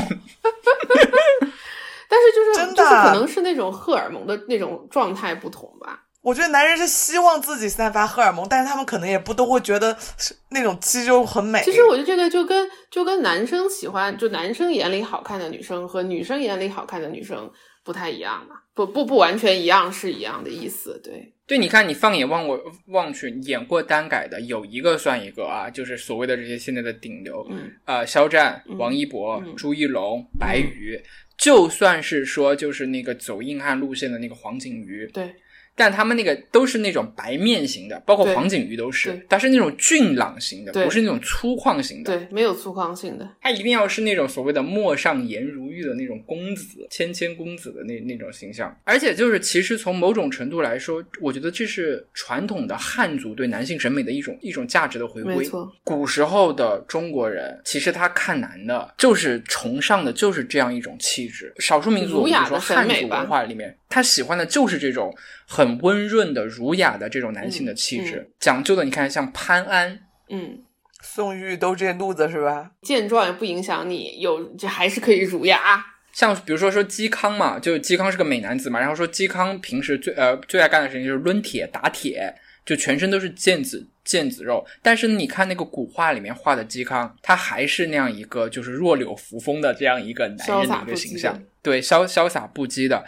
[2.09, 6.03] 但是就是真的就是可能是那种荷尔蒙的那种状态不同吧。
[6.21, 11.63] 我觉得男人是希望自己散发荷尔蒙，但是他们可能也不都会觉得是那种肌肉很美。
[11.63, 17.49] 其实我觉得这个就跟就跟男生喜欢，就男生眼里好看的女生和女生眼里好看的女生
[17.83, 20.99] 不太一样吧，不不不完全一样是一样的意思。
[21.03, 31.01] 对对，你看你放眼望过望去，演过单改的有一个算一个啊，就是所谓的这些现在的顶流，嗯呃，肖战、嗯王一博、嗯朱一龙、白宇，
[31.37, 35.35] 就算是说就是那个走硬汉路线的那个黄景瑜，对
[35.75, 42.17] 但他们那个都是那种白面型的，包括黄景瑜都是对，他是那种俊朗型的，不是那种粗犷型的。
[42.17, 43.27] 对，没有粗犷性的。
[43.41, 55.35] 他一定要是那种所谓的陌上颜如玉的那种公子、谦谦公子的那那种形象，而且就是其实从某种程度来说，我觉得这是传统的汉族对男性审美的一种一种价值的回归。
[55.37, 61.53] 没错，古时候的中国人，其实他看男的，就是崇尚的就是这样一种气质。
[61.59, 65.13] 少数民族，比如说汉族文化里面，他喜欢的就是这种
[65.53, 68.85] 很温润的、儒雅的这种男性的气质，嗯讲究的。
[68.85, 69.99] 你看，像潘安，
[70.29, 70.63] 嗯，
[71.01, 72.71] 宋玉都这路子是吧？
[72.83, 75.85] 健壮也不影响你有，这还是可以儒雅。
[76.13, 82.33] 像比如说说嵇康嘛，就嵇康是个美男子嘛，然后说嵇康平时最呃最爱干的事情就是抡铁打铁，
[82.65, 84.65] 就全身都是腱子腱子肉。
[84.81, 93.03] 但是你看那个古画里面画的嵇康，他还是那样一个就是弱柳扶风的这样一个男人的一个形象对，潇潇洒不羁的。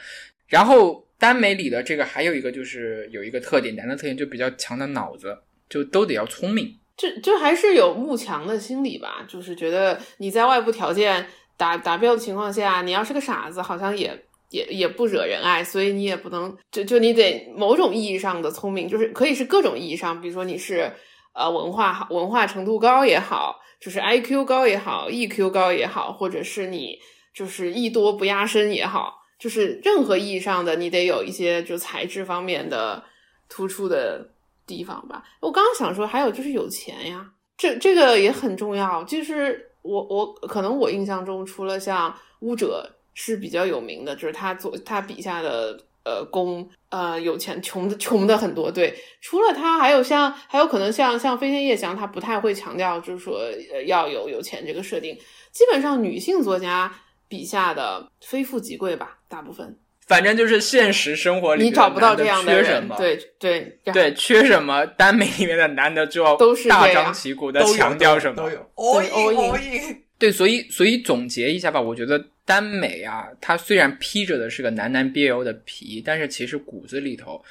[0.47, 5.37] 然后耽美里的这个还有一个就是有一个特点，男的特点就比较强的脑子，
[5.69, 6.77] 就都得要聪明。
[6.95, 11.25] 就就还是有慕强的心理吧，就是觉得你在外部条件
[11.57, 14.15] 达达标的情况下，你要是个傻子，好像也
[14.49, 20.91] 也也不惹人爱，所以你也不能就就你得某种意义上的聪明，就是可以是各种意义上，比如说你是
[21.33, 26.99] 呃文化文化程度高也好，就是 I Q 高也好，E Q 高也好，或者是你
[27.33, 33.03] 就是艺多不压身也好，就是任何意义上的你得有一些就材质方面的
[33.49, 34.25] 突出的
[34.65, 35.21] 地方吧。
[35.41, 39.03] 我刚刚想说，还有就是有钱呀，这这个也很重要。
[39.03, 48.71] 就是我我可能我印象中，除了像巫者是比较有名的，就是他做他笔下的呃公呃有钱穷的穷的很多。
[48.71, 53.39] 对，除了他，还有像还有可能像像飞天夜翔，他不太会强调就是说
[53.73, 55.17] 呃要有有钱这个设定。
[55.51, 56.91] 基本上女性作家
[57.33, 59.75] 笔下的非富即贵吧，大部分。
[60.05, 70.03] 反正就是现实生活里你找不到这样的人，缺什么，对对对，缺什么耽美里面的男的就要都是大张旗鼓的强调什么都有对 in all in all in。
[70.19, 77.43] 对，所以所以总结一下吧，我觉得耽美啊，它虽然披着的是个男男 BL 的皮，但是其实骨子里头，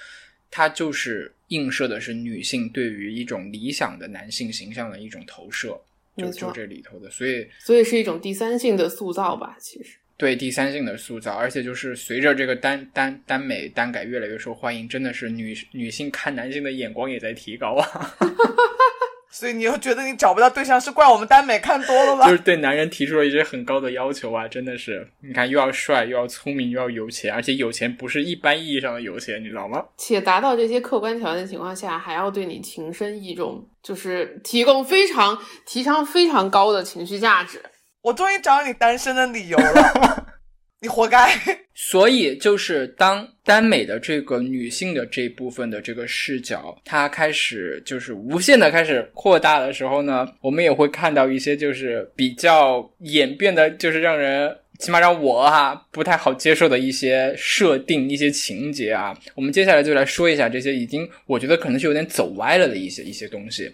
[0.48, 5.76] 它就是映射的是女性对于一种理想的男性形象的一种投射，
[6.16, 9.98] 就就这里头的，所以所以是一种第三性的塑造吧，其实。
[10.22, 18.14] 对第三性的塑造，而且就是随着这个耽耽耽美耽改越来越受欢迎，真的是女女性看男性的眼光也在提高啊。
[19.32, 22.26] 所以你又觉得你找不到对象，是怪我们耽美看多了吗？
[22.26, 29.84] 就是对男人提出了一些很高的要求啊，真的是，你看又要帅，又要聪明，又要有钱，而且有钱不是一般意义上的有钱，你知道吗？
[29.96, 37.60] 且达到这些客观条件情况下，还要对你情深意重，就是提供非常提倡非常高的情绪价值。
[38.02, 40.26] 我终于找到你单身的理由了，
[40.82, 41.30] 你活该。
[41.74, 54.58] 所以就是当耽美的这个女性的这一部分的这个视角，它开始就是无限的开始扩大的时候呢，我们也会看到一些就是比较演变的，就是让人。
[54.78, 63.70] 起码让我哈、不太好接受的一些设定、一些情节啊，我们接下来就来说一下这些已经我觉得可能是有点走歪了的一些一些东西。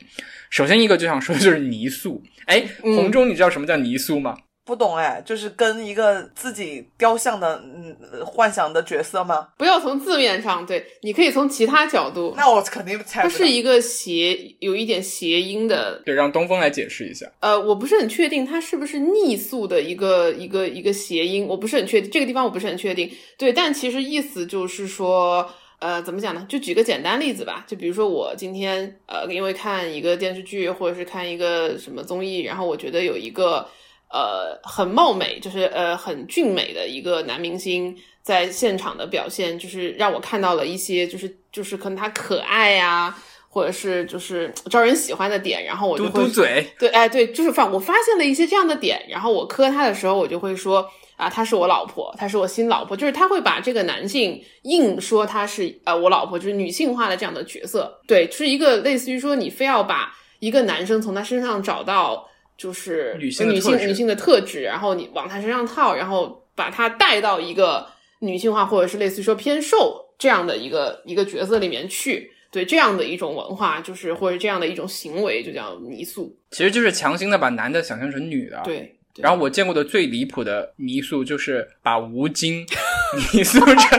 [0.51, 4.37] 首先一个就想说的就是泥塑，哎，嗯红中你知道什么叫泥塑吗？
[4.65, 7.97] 不懂哎，就是跟一个自己雕像的嗯
[8.27, 9.49] 幻想的角色吗？
[9.57, 12.35] 不要从字面上，对，你可以从其他角度。
[12.37, 13.39] 那我肯定猜它不到。
[13.39, 16.03] 是一个谐，有一点谐音的。
[16.05, 17.25] 对，让东风来解释一下。
[17.41, 23.11] 呃，我不是很确定它是不是逆塑的一个一个一个谐音，我不是很确定这个地方我不是很确定。
[23.39, 25.51] 对，但其实意思就是说，
[25.81, 26.45] 呃，怎么讲呢？
[26.49, 33.69] 就举个简单例子吧，就比如说我今天呃，因为看一个电视剧或者是看一个什么综艺，然后我觉得有一个
[34.11, 43.17] 呃很貌美，就是呃很俊美的一个男明星在现场的表现，就是让我看到了一些就是就是可能他可爱呀、
[43.49, 67.87] 或者是就是招人喜欢的点，然后我就嘟会嘟嘴，对，哎，对，就是反我发现了一些这样的点，然后我磕他的时候，我就会说啊，她是我老婆，她是我新老婆，就是他会把这个男性硬说他是呃我老婆，就是女性化的这样的角色，对，是一个类似于说你非要把一个男生从他身上找到就是女性女性女性的特质，然后你往他身上套，然后把他带到一个
[68.21, 72.33] 女性化或者是类似于说偏瘦这样的一个一个角色里面去。
[72.51, 76.35] 对这样的一种文化，就是或者这样的一种行为，就叫泥塑。
[76.51, 78.59] 其实就是强行的把男的想象成女的。
[78.65, 78.98] 对。
[79.21, 82.67] 然后我见过的最离谱的泥塑，就是把吴京
[83.33, 83.99] 泥塑成。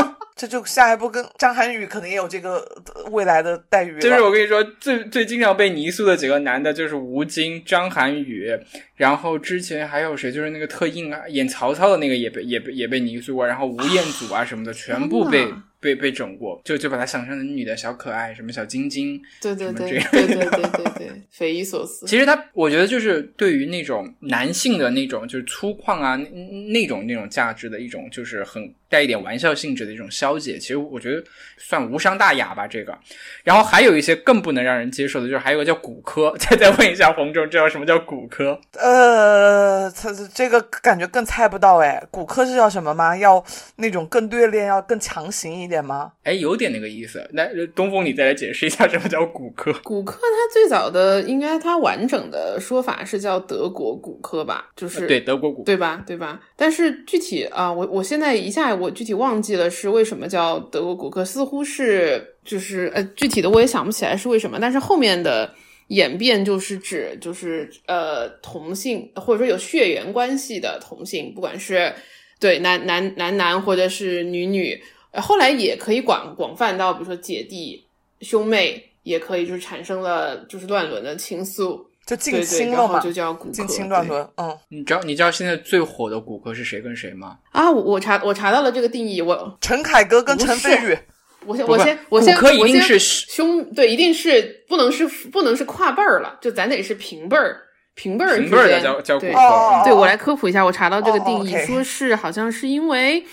[0.36, 2.66] 这就下一步跟张涵予可能也有这个
[3.10, 4.00] 未来的待遇。
[4.00, 8.50] 就是我跟你说，最最经常被泥塑的几个男的，就是吴京、张涵予，
[9.00, 10.30] 然后之前还有谁？
[10.30, 15.48] 就是那个特硬啊，演曹操的那个也被也被也被泥塑过，然后吴彦祖啊什么的，全部被。
[15.82, 22.04] 被被整过，就就把他想象成女的小可爱，什么小晶晶，对对对，对对对对对，匪夷所思。
[22.06, 26.16] 其实他，我觉得就是对于那种男性的那种就是粗犷啊，
[26.70, 30.58] 那种那种价值的一种，就是很带一点玩笑性质的一种消解。
[30.58, 31.24] 其实我觉得
[31.56, 32.94] 算无伤大雅吧，这个。
[33.42, 36.36] 然后还有一些更不能让人接受的，就是还有个叫骨科。
[36.36, 38.60] 再再问一下冯忠，知道什么叫骨科？
[38.74, 38.89] 呃，
[39.94, 43.16] 他这个感觉更猜不到哎，骨科是叫什么吗？
[43.16, 43.42] 要
[43.76, 45.70] 那种更对练，要更强行一。
[45.70, 46.10] 点吗？
[46.24, 47.24] 哎，有点那个意思。
[47.32, 49.72] 那东风，你再来解释一下什么叫骨科？
[49.84, 54.66] 骨科它最早的应该它完整的说法是叫德国骨科吧？
[54.74, 56.02] 就是对德国骨，对吧？
[56.04, 56.40] 对吧？
[56.56, 64.58] 但是具体啊，我我现在一下我具体忘记了是为什么叫德国骨科，似乎是就是呃具体的我也想不起来是为什么。
[64.60, 65.54] 但是后面的
[65.90, 71.92] 演变就是指就是呃同性或者说有血缘关系的同性，不管是
[72.40, 74.82] 对男男男男或者是女女。
[75.14, 77.84] 后来也可以广广泛到，比如说姐弟
[78.20, 83.50] 兄妹，也可以就是产生了就是乱伦的情愫，就近亲了嘛，就叫骨科。
[83.50, 84.56] 近亲乱伦，嗯。
[84.68, 87.38] 你知道你知道现在最火的骨科是谁跟谁吗？
[87.50, 90.96] 啊，我我查我查到了这个定义，我陈凯歌跟陈飞宇。
[91.46, 97.56] 我先我先我先我先兄对，一定是不能是不能是跨辈儿了，就咱得是平辈儿
[97.94, 99.82] 平辈儿平辈儿的叫叫骨科。
[99.84, 103.24] 对我来科普一下，我查到这个定义，说是好像是因为。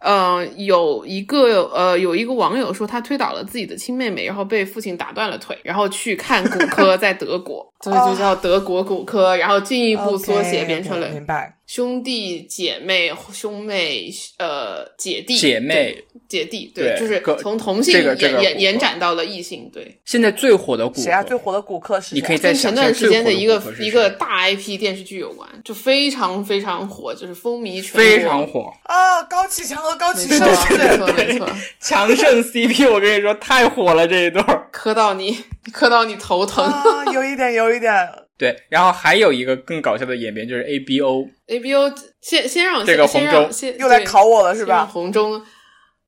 [0.00, 11.56] 呃，有一个呃，有一个网友说他推倒了自己的亲妹妹，然后被父亲打断了腿，然后去看骨科， 在德国，所以就叫德国骨科，然后进一步缩写变成了明白。
[11.66, 15.96] 兄弟姐妹、兄妹、呃姐弟、姐妹、
[16.28, 19.70] 姐弟，对，就是从同性延延延展到了异性。
[19.72, 21.22] 对，现在最火的骨谁啊？
[21.22, 22.14] 最火的骨科是？
[22.14, 29.22] 你可以在前段时间的一个一个大 IP 电视剧有关，就非常非常火，就是风靡全国，非常火啊！
[29.22, 31.48] 高启强和高启盛，没错没错，
[31.80, 35.38] 强盛 CP，我跟你说太火了这一段，磕到你
[35.72, 36.64] 磕到你头疼，
[37.12, 37.92] 有一点有一点。
[38.36, 43.48] 对，然后还有一个更搞笑的演变，就是 A B O，A B O，先先让这个红中
[43.78, 44.84] 又来考我了是吧？
[44.84, 45.40] 红中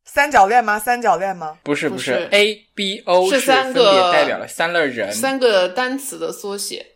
[0.04, 0.78] 三角恋吗？
[0.78, 1.56] 三角恋吗？
[1.62, 6.86] 不是不是，A B O 是三个代表了三类人，三个单词的缩写。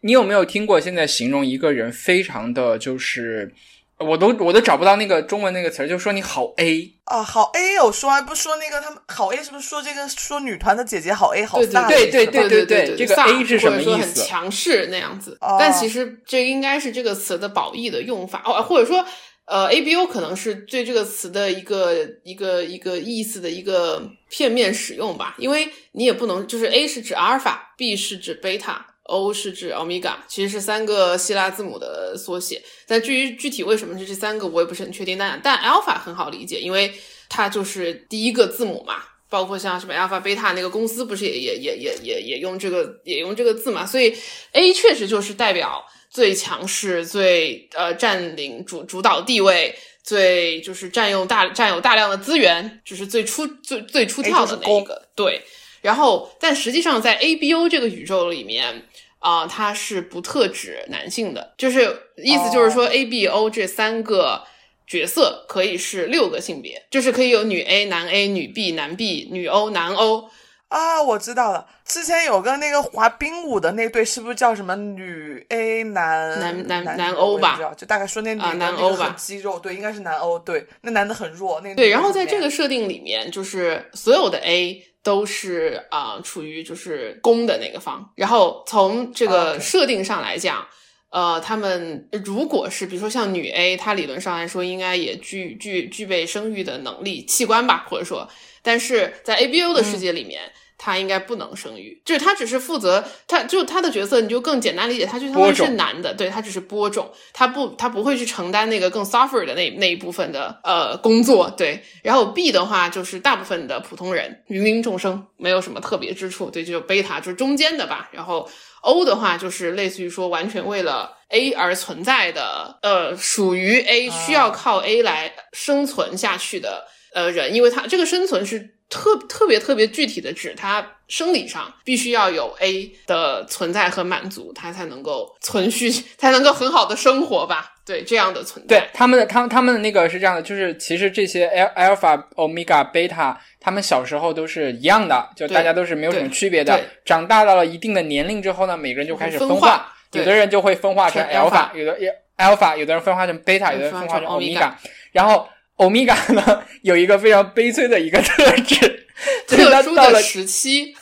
[0.00, 0.80] 你有没有听过？
[0.80, 3.54] 现在形容一个人非常的就是。
[4.00, 11.86] 我都我都找不到那个中文那个词儿，就说你好 A 啊，好 A 有说啊，不说那个他们好 A 是不是说这个说女团的姐姐好 A 好飒？
[11.86, 13.90] 对对对对对，这个 A 是什么意思？
[14.00, 15.36] 很强势那样子。
[15.58, 19.04] 但其实这应该是这个词的褒义的用法哦，或者说
[19.44, 21.94] 呃 A B O 可能是对这个词的一个
[22.24, 28.86] 一个一个意思的一个片面使用吧，因为你也不能就是 A 是指阿尔法，B 是指贝塔。
[29.10, 32.62] O 是指欧米伽，其实是三个希腊字母的缩写。
[32.86, 35.18] 但至于具体为什么是这三个，我也不是很确定。
[35.18, 36.94] 但但 alpha 很好理解，因为
[37.28, 39.02] 它就是第一个字母嘛。
[39.28, 43.86] 包括像什么 alpha、Beta 那个公司，不是也也也也也也用这个也用这个字嘛？
[43.86, 44.12] 所以
[44.50, 55.08] A 确实就是代表最强势、最呃占领主主导地位、最就是占用大占有大量的资源，就是最出最最出跳的那一个。
[55.14, 55.40] 对。
[55.80, 58.82] 然后，但实际上在 A B O 这个宇宙里面。
[59.22, 64.42] 啊，它是不特指男性的，就是意思就是说，A、B、O 这三个
[64.86, 70.30] 角色可以是六个性别，就是可以有女 A、男 A、女 B、男 B、女 O、男 O。
[70.68, 77.58] 啊，我知道了，之前有个那个滑冰舞的那对，是不是叫什么女 A 男男男男 O 吧？
[77.76, 81.90] 就大概说那女的男 O 吧，肌肉对，应该是男 O，对，那男的很弱，那对。
[81.90, 84.82] 然后在这个设定里面，就是所有的 A。
[85.02, 88.12] 都是啊，处于就是攻的那个方。
[88.16, 90.66] 然后从这个设定上来讲，
[91.10, 98.28] 呃，他们如果是比如说像女 A，她理论上来说应该也具具具备生育的能力器官吧，或者说，
[98.62, 100.52] 但是在 A B O 的世界里面。
[100.82, 111.82] 他应该不能生育，就是他只是负责，他就他的角色，你就更简单理解，他就相当于是男的，对他只是播种，他不他不会去承担那个更 suffer 的那那一部分的呃工作，对。
[112.02, 118.08] 然后 B 的话就是大部分的普通人，芸芸众生，没有什么特别之处，对，就贝塔就是中间的吧。
[118.12, 118.48] 然后
[118.80, 126.86] O 的话就是类似于说完全为了 A 而存在的，呃，属于 A 需要靠 A 来生存下去的。
[127.12, 137.76] 呃人，因为他这个生存是特特别特别具体的，指它生理上必须要有 A 的存在和满足，它才能够存续，才能够很好的生活吧。
[137.86, 146.84] 对这样的存在，对他们的他们他们的那个是这样的，就是其实这些 al alpha omega beta，他们小时候都是一样的，就大家都是没有什么区别的对。
[147.04, 151.98] 长大到了一定的年龄之后呢，每个人就开始分分化有的人就会分化成成 alpha，alpha 有的
[152.36, 154.72] alpha，有的人分化成 beta，有的人分化成 omega。
[155.10, 155.48] 然后
[155.80, 159.06] omega 呢 有一个非常悲催的一个特质，
[159.46, 160.94] 就是特殊他到了的时期，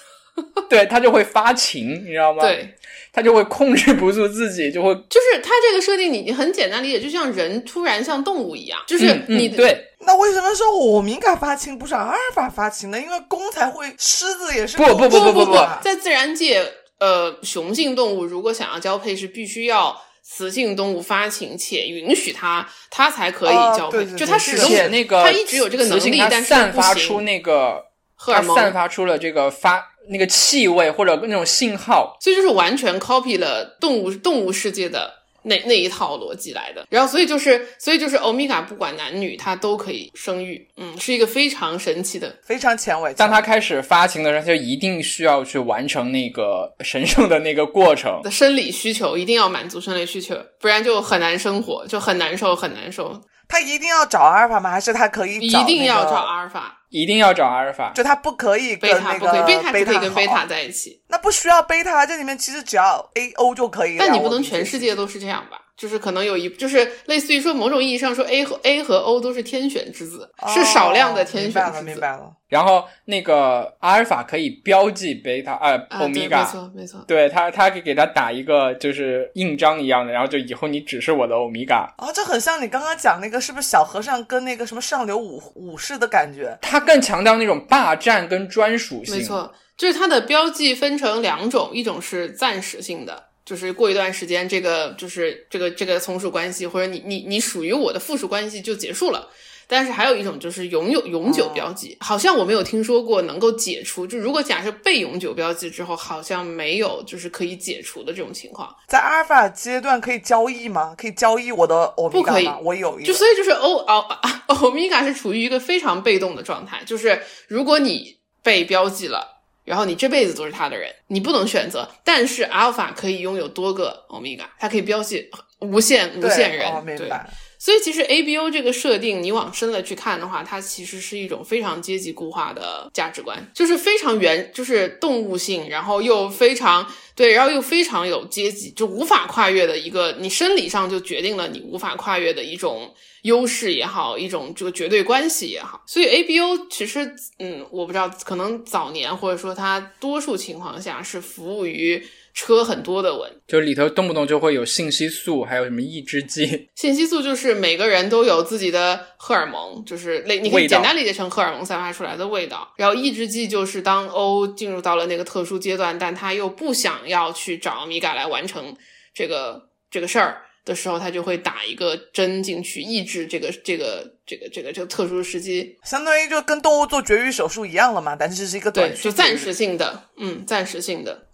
[0.69, 2.75] 对他就会发情，你知道吗？，对，
[3.13, 9.85] 他就会控制不住自己，就会就是它这个设定，你你很简单理解，就像人突然像动物一样，就是嗯嗯你、对。
[10.01, 12.99] 那为什么说欧米伽发情不是阿尔法发情呢？
[12.99, 16.65] 因为公才会，狮子也是不不公不不不不啊在自然界，
[16.99, 20.01] 呃，雄性动物如果想要交配，是必须要
[20.39, 23.99] 雌性动物发情且允许它，它才可以哦交配。
[23.99, 27.23] 对对对就它始终这个且那个它一直有这个能力，雌性它但是不散发出。
[27.23, 27.83] 那个
[28.15, 32.17] 荷尔蒙散发出了这个发那个气味或者那种信号。
[32.21, 35.13] 所以就是完全 copy 了动物动物世界的
[35.49, 36.87] 那那一套逻辑来的。
[36.91, 42.39] 然后所以就是所以就是欧米伽不管男女，它都可以生育，嗯，是一个非常神奇的。
[42.43, 43.13] 非常前卫。
[43.15, 48.21] 当它开始发情的时候，它就一定需要去完成那个神圣的那个过程。
[48.23, 53.21] 的生理需求一定要满足生理需求，不然就很难生活，就很难受，很难受。
[53.49, 54.71] 他一定要找阿尔法吗？
[54.71, 57.93] 还是他可以一找、那个、定要找阿尔法，一定要找阿尔法。
[57.95, 61.03] 就他不可以跟贝塔那个不可以，贝塔不可以跟贝塔在一起。
[61.09, 64.05] 那不需要贝塔，这里面其实只要 A O 就可以了。
[64.07, 65.61] 但你不能全世界都是这样吧？
[65.79, 71.85] 就是可能有一，就是类似于说某种意义上说 A 和 A 和 O 都是天选之子，是少量的天哦明白了，选。
[71.85, 72.33] 明白了。
[72.49, 77.05] 然后那个阿尔法可以标记贝塔呃啊，欧米伽，没错，没错。
[77.07, 81.87] 对他，他可以给他打一个就是印章一样的，然后就以后你只是我的欧米伽。
[81.99, 86.59] 哦，这很像你刚刚讲那个，是不是小和尚跟那个什么上流武武士的感觉？
[86.61, 89.19] 他更强调那种霸占跟专属性。
[89.19, 99.31] 没，错，就是它的标记分成两种，一种是暂时性的，就是过一段时间，这个就是这个这个从属关系或者你你你属于我的附属关系就结束了。
[99.71, 104.07] 但是还有一种就是永久永久标记，好像我没有听说过能够解除。
[104.07, 108.69] 就如果假设被永久标记之后，好像没有就是可以解除的这种情况。
[108.87, 110.95] 在阿尔法阶段可以交易吗？
[110.97, 112.59] 可以交易我的欧米不可以伽吗？
[112.63, 113.07] 我有一个。
[113.07, 119.38] 就所以就是欧欧啊欧米伽是处于一个非常被动的状态，就是如果你被标记了，
[119.69, 121.89] 然后你这辈子都是他的人，你不能选择。
[122.03, 127.09] 但是阿尔法可以拥有多个欧米伽，它可以标记无限无限人，哦，明对。
[127.09, 127.29] 白。
[127.59, 136.87] 所以其实 A B O 这个设定，你往深了去看的话，它其实是一种非常阶级固化的价值观，就是非常原，就是动物性，然后又非常
[137.17, 145.83] 对，然后又非常有阶级，就无法跨越的一个，你生理上就决定了你无法跨越的一种优势也好，一种这个绝对关系也好。
[145.85, 152.01] 所以 A B O 其实，嗯，我不知道，可能早年或者说它多数情况下是服务于
[152.39, 156.69] 车很多的文，就里头动不动就会有信息素，还有什么抑制剂。
[156.77, 162.73] 信息素就是每个人都有自己的荷尔蒙，就是类你可以简单理解成荷尔蒙散发出来的味道。
[162.77, 168.77] 然后抑制剂就是当 O 进入到了那个特殊阶段，但他又不想要去找米伽来完成
[169.13, 169.61] 这个
[169.91, 175.77] 这个事儿的时候，他就会打一个针进去抑制这个这个这个这个这个特殊时机。
[175.83, 181.25] 相当于就跟动物做绝育手术一样了嘛，但是是一个短就暂时性的，嗯，暂时性的。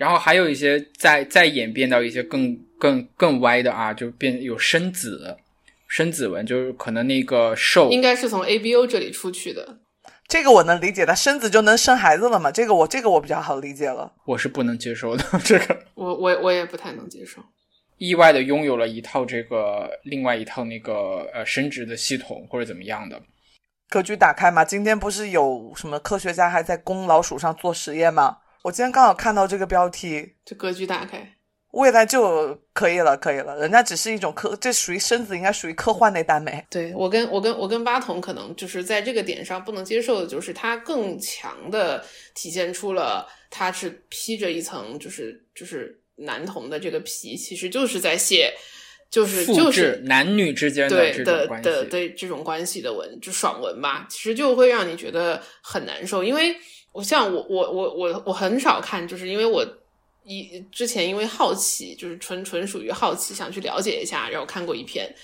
[0.00, 5.36] 然后还有一些再再演变到一些更更更歪的啊，就变有生子，
[5.86, 9.80] 生子纹，就是可能那个受应该是从 ABO 这里出去的。
[10.26, 12.50] 这个我能理解，的生子就能生孩子了嘛？
[12.50, 14.10] 这个我这个我比较好理解了。
[14.24, 15.22] 我是不能接受的。
[15.44, 17.42] 这个我我我也不太能接受。
[17.98, 23.20] 意外的拥有了一套这个另外一套那个呃生殖的系统或者怎么样的，
[23.90, 28.38] 格局打开嘛，今天不是有什么科学家还在公老鼠上做实验吗？
[28.62, 31.36] 我今天刚好看到这个标题，这格局打开，
[31.70, 33.56] 未来就可以了，可以了。
[33.58, 36.62] 人家只是一种科，这属于身子，应该属于科幻那耽美。
[36.68, 42.04] 对我跟我跟我跟八筒可能就是在这个点上不能接受的，就是他更强的
[42.34, 48.52] 体现出了他是披着一层就是就是男童的这个皮，其实就是在写，
[49.08, 51.70] 就是复制就是男女之间对的这种关系。
[51.70, 56.54] 的对这种关系的文，就爽文吧，其实就会让你觉得很难受，因为
[56.92, 59.64] 我像我我我我我很少看，就是因为我
[60.24, 65.14] 一之前因为好奇，就是纯纯属于好奇，想去了解一下，然后看过一篇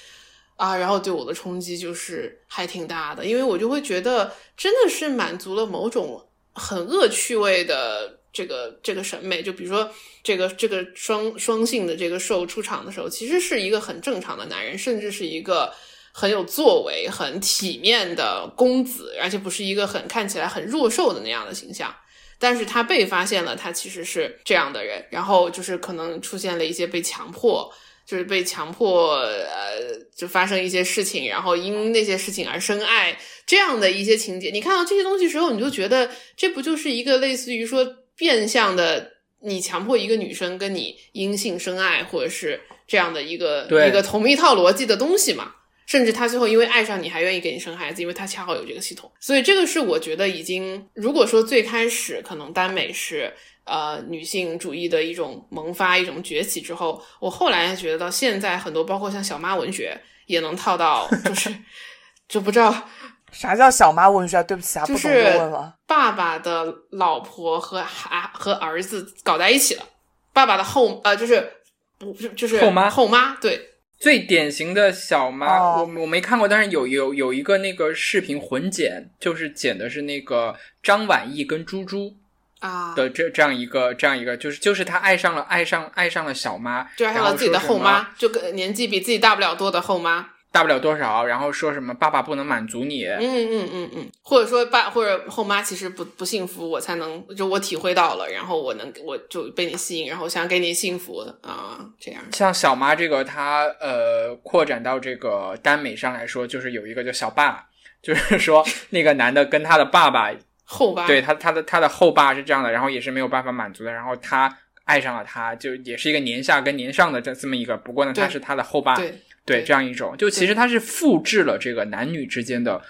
[0.57, 9.91] 啊，然后对我的冲击就是还挺大的，因为我就会觉得真的是满足了某种很恶趣味的这个这个审美，就比如说
[10.23, 15.73] 这个这个双双性的这个兽出场的时候，其实是一个很正常的男人，甚至是一个
[16.19, 21.95] 很有作为、很体面的公子，而且不是一个很看起来很弱瘦的那样的形象。
[22.39, 27.71] 但是他被发现了，他其实是这样的人，然后就是可能出现了一些被强迫，
[28.07, 34.49] 就是被强迫，呃，就发生一些事情，然后因那些事情而深爱这样的一些情节。
[34.49, 37.85] 你看到这些东西时候，你就觉得这不就是一个类似于说
[38.17, 39.13] 变相的，
[39.43, 45.53] 你强迫一个女生跟你因性深爱，或者是这样的一个一个同一套逻辑的东西嘛？
[45.87, 53.33] 甚至他最后因为爱上你还愿意给你生孩子，因为他恰好有这个系统，所以这个是我觉得已经，如果说最开始可能耽美是
[53.65, 59.97] 呃女性主义的一种萌发、一种崛起之后，我后来觉得到现在很多包括像小妈文学
[60.27, 61.55] 也能套到，就是
[62.29, 62.89] 就不知道
[63.31, 65.77] 啥叫小妈文学啊，对不起啊，不懂就问了。
[65.87, 69.85] 爸爸的老婆和孩和儿子搞在一起了，
[70.33, 71.49] 爸爸的后呃就是
[71.97, 73.76] 不就是后妈后妈对。
[73.99, 82.15] 最典型的小妈，我我没看过，但是有有有一个那个视频混剪，就是剪的是那个张晚意跟猪猪
[82.61, 90.31] 啊的这这样一个这样一个，就是就是他爱上了爱上爱上了小妈，就爱上了自己的后妈，就跟年纪比自己大不了多的后妈。
[90.57, 102.23] 大不了多少，然后说什么爸爸不能满足你，嗯嗯嗯嗯，或者说爸或者后妈其实不不幸福，我才能就我体会到了，然后我能我就被你吸引，然后想给你幸福啊，这样。
[102.33, 107.67] 像小妈这个，她呃扩展到这个耽美上来说，就是有一个叫小爸，
[108.03, 110.33] 就是说 那个男的跟他的爸爸
[110.65, 118.97] 后爸，对他他的他的后爸是这样的，然后也是没有办法满足的，然后他爱上了他，就也是一个年下跟年上的这这么一个，不过呢他是他的后爸。
[118.97, 119.21] 对。
[119.47, 122.83] 对，这样一种，就其实它是复制了这个男女之间的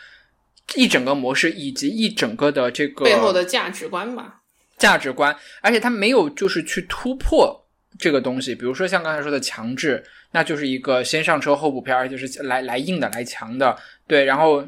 [0.74, 4.40] 一整个模式，以及一整个的这个背后的价值观吧。
[4.78, 7.66] 价值观，而且他没有就是去突破
[7.98, 13.76] 这个东西，比如说像刚才说的强制，那就是一个先上车后补片，就是来来硬的，来强的。
[14.06, 14.66] 对，然后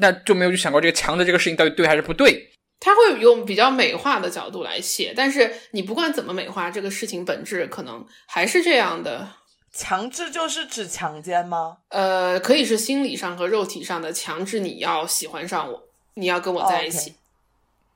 [0.00, 2.50] 那就没有去想过这个强的这个事情到底对还是不对。
[2.80, 9.28] 他会用比较美化的角度来写，但是你不管怎么美化，这个事情本质可能还是这样的。
[9.76, 11.78] 强制就是指强奸吗？
[11.88, 15.82] 呃，可以是心理上和肉体上的强制，你要喜欢上我，
[16.14, 17.14] 你要跟我在一起，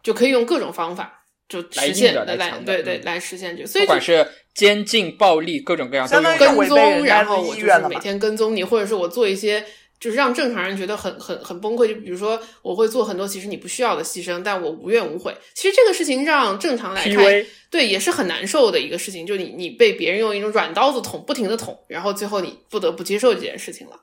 [0.03, 3.69] 就可以用各种方法就实现的来对对来实现这个。
[3.69, 9.65] 所以不管是监禁、暴力，各种各样都有跟踪，然后我就是每天跟踪你，或者是我做一些。
[10.01, 15.37] 就是让正常人觉得很很很崩溃，就比如说我会做很多其实你不需要的牺牲，但我无怨无悔。
[15.55, 17.17] 其实这个事情让正常来看，
[17.71, 19.27] 对也是很难受的一个事情。
[19.27, 24.01] 就你你被别人用一种软刀子捅，不停的捅，然后最后你不得不接受这件事情了。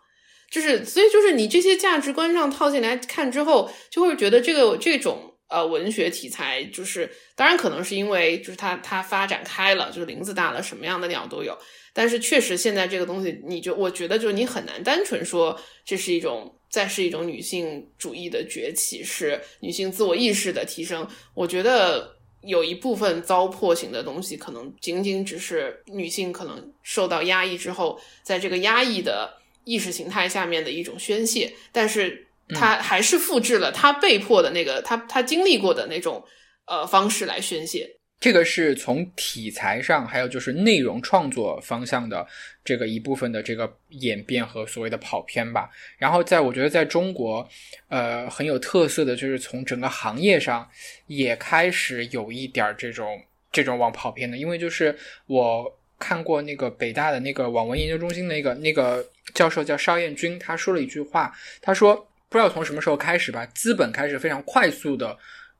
[0.51, 11.57] 就是所以就是你这些价值观上套进来看之后，就会觉得这个这种呃文学题材，就是当然可能是因为就是它它发展开了，就是林子大了，什么样的鸟都有。
[11.97, 21.07] 但是确实，现在这个东西，你就我觉得就是你很难单纯说这是一种再是一种女性主义的崛起，是女性自我意识的提升。
[21.33, 31.53] 我觉得有一部分糟粕型的东西，可能仅仅只是女性可能受到压抑之后，在这个压抑的意识形态下面的一种宣泄。
[31.71, 36.21] 但是她还是复制了她被迫的那个她她经历过的那种
[36.65, 37.89] 呃方式来宣泄。
[38.25, 42.25] 这个是从题材上，还有就是内容创作方向的
[42.63, 45.69] 这个一部分的这个演变和所谓的跑偏吧。
[45.99, 47.47] 然后在我觉得在中国，
[47.87, 50.67] 呃，很有特色的就是从整个行业上
[51.05, 53.21] 也开始有一点这种
[53.51, 54.35] 这种往跑偏的。
[54.35, 54.97] 因为就是
[55.27, 61.31] 我看过那个北大的那个网文研究中心那个那个教授叫邵彦军，他说了一句话，
[61.61, 61.95] 他说
[62.27, 65.15] 不知道从什么时候开始吧，资本开始非常快速的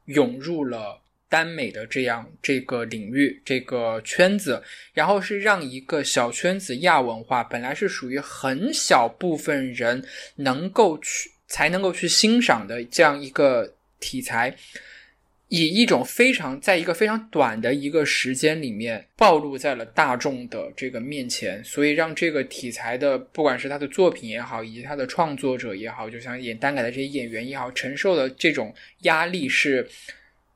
[0.05, 0.99] 涌入了。
[1.35, 4.63] 耽美的这样这个领域这个圈子，
[4.93, 10.01] 然后是让一个小圈子亚文化，本来是属于很小部分人
[10.37, 14.55] 能够去才能够去欣赏的这样一个题材，
[15.49, 29.85] 以一种非常在一个非常短的一个时间里面暴露在了大众的这个面前，所以让这个题材的不管是他的作品也好，以及他的创作者也好，就像演耽改的这些演员也好，承受的这种压力是。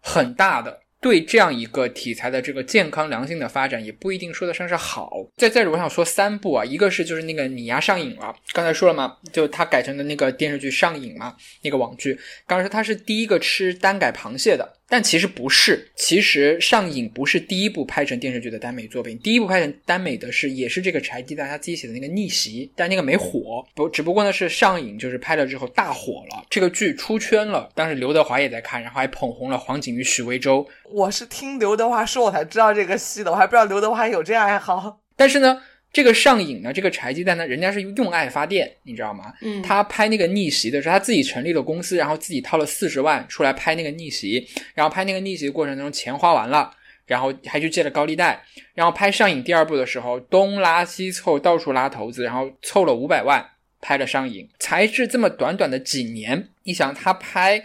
[0.02, 5.12] 很大的对这样一个题材的这个健康良性的发展，也不一定说得上是好。
[5.38, 14.79] 再再者，我想说三部啊，一个是就是那个你丫上瘾了，刚才说了嘛，就他改成的那个电视剧上瘾嘛，那个网剧，刚才说他是第一个吃单改螃蟹的。
[14.90, 30.68] 但其实不是，其实上瘾不是第一部拍成电视剧的耽美作品，第一部拍成耽美的是也是这个柴鸡蛋他自己写的那个逆袭，但那个没火，不只不过呢是上瘾，就是拍了之后大火了，这个剧出圈了，当时刘德华也在看，然后还捧红了黄景瑜、许魏洲。
[30.92, 35.02] 我是听刘德华说我才知道这个戏的，我还不知道刘德华有这样爱好。
[35.16, 35.62] 但是呢，
[35.92, 39.34] 这个上瘾呢，这个柴鸡蛋呢，人家是用爱发电，你知道吗？
[39.42, 46.72] 嗯，他拍那个逆袭的时候，他自己成立了公司，然后自己掏了四十万出来拍那个逆袭，然后拍那个逆袭的过程中钱花完了，
[47.08, 48.44] 然后还去借了高利贷，
[48.76, 53.44] 然后拍上瘾第二部的时候东拉西凑，到处拉投资，然后凑了五百万
[53.82, 56.50] 拍了上瘾，才是这么短短的几年。
[56.64, 57.64] 你想他拍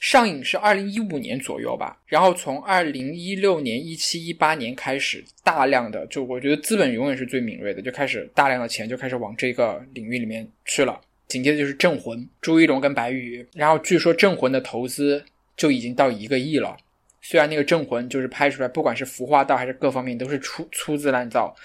[0.00, 11.00] 上瘾是二零一五年左右吧，然后从二零一六年、一七、一八年开始，大量的就我觉得资本永远是最敏锐的，就开始大量的钱就开始往这个领域里面去了。
[11.28, 15.24] 紧接着就是《镇魂》，朱一龙跟白宇，然后据说《镇魂》的投资
[15.56, 16.76] 就已经到一个亿了。
[17.22, 21.56] 虽然那个《镇魂》就是拍出来，不管是服化道还是各方面都是粗粗制滥造，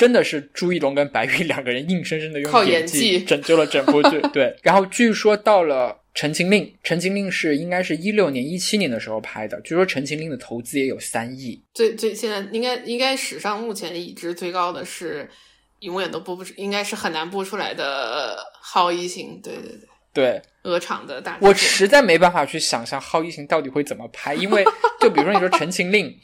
[0.00, 4.18] 真的是朱一龙跟白宇两个人硬生生的用靠演技技拯救了整部剧。
[4.32, 5.98] 对，然后据说到了。
[6.12, 11.62] 《陈情令》，《陈情令》是应该是一六年、一七年的时候拍的，据说《陈情令》的投资也有三亿。
[11.72, 15.30] 最最现在应该应该史上目前已知最高的是，
[15.78, 19.38] 永远都播不出，应该是很难播出来的《好异性》。
[19.44, 19.70] 对对
[20.12, 24.64] 对，对，鹅厂的大我实在没办法去想象《好异性》到底会怎么拍，因为
[25.00, 26.06] 就比如说你说《陈情令》，《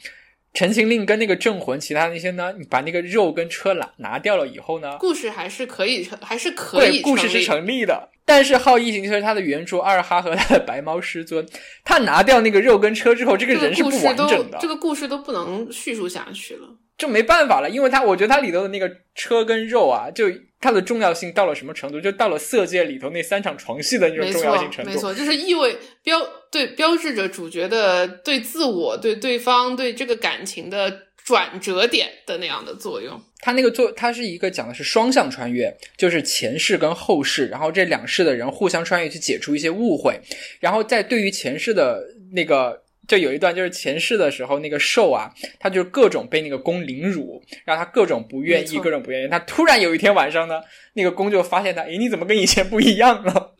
[0.53, 8.09] 陈情令》跟那个《镇魂》，其他那些呢，你把那个肉跟车拿拿掉了以后呢，故事还是可以成，还是可以对，故事是成立的。
[8.25, 11.45] 但是《好异形》就是他的原著二哈和他的白猫师尊，
[11.85, 16.67] 他拿掉那个肉跟车之后，这个人是不完整的，这个故事都不能叙述下去了。
[16.97, 20.25] 就没办法了，因为他我觉得他里头的那个车跟肉啊，就
[20.59, 22.01] 它的重要性到了什么程度？
[22.01, 24.91] 就到了色戒里头那三场床戏的那种重要性程度。
[24.91, 26.19] 没错，就是意味标
[26.51, 33.21] 对标志着主角的对自我、对对方、对这个感情的转折点的那样的作用。
[33.39, 40.19] 他那个作，他是一个讲的是双向穿越，就是前世跟后世，然后这两世的人互相穿越去解除一些误会，
[40.59, 42.03] 然后在对于前世的
[42.33, 42.83] 那个。
[43.07, 49.27] 就有一段，就是前世的时候，那个兽啊，他就各种被那个公凌辱，让他各种不愿意，各种不愿意。
[49.27, 50.61] 他突然有一天晚上呢，
[50.93, 53.53] 那个公就发现他，诶，你怎么跟以前不一样了？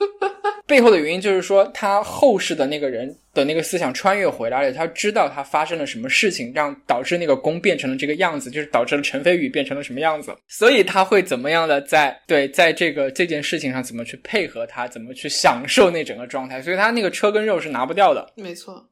[0.67, 18.33] 背后的原因就是说，他后世的那个人的那个思想穿越回来了，他知道他发生了什么事情，让导致那个弓变成了这个样子，就是导致了陈飞宇变成了什么样子，所以他会怎么样的在对在这个这件事情上怎么去配合他，怎么去享受那整个状态，所以他那个车跟肉是拿不掉的。
[18.35, 18.85] 没错，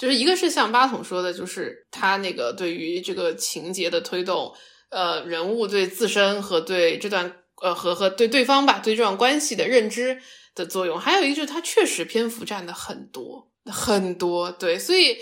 [0.00, 4.50] 就是一个是像八筒说的，就是他那个对于这个情节的推动，
[4.88, 10.22] 呃，人物对自身和对这段呃和和对对方吧，对这段关系的认知
[10.54, 10.98] 的作用。
[10.98, 15.18] 还有一个就是他确实篇幅占的很多很多，对，所以。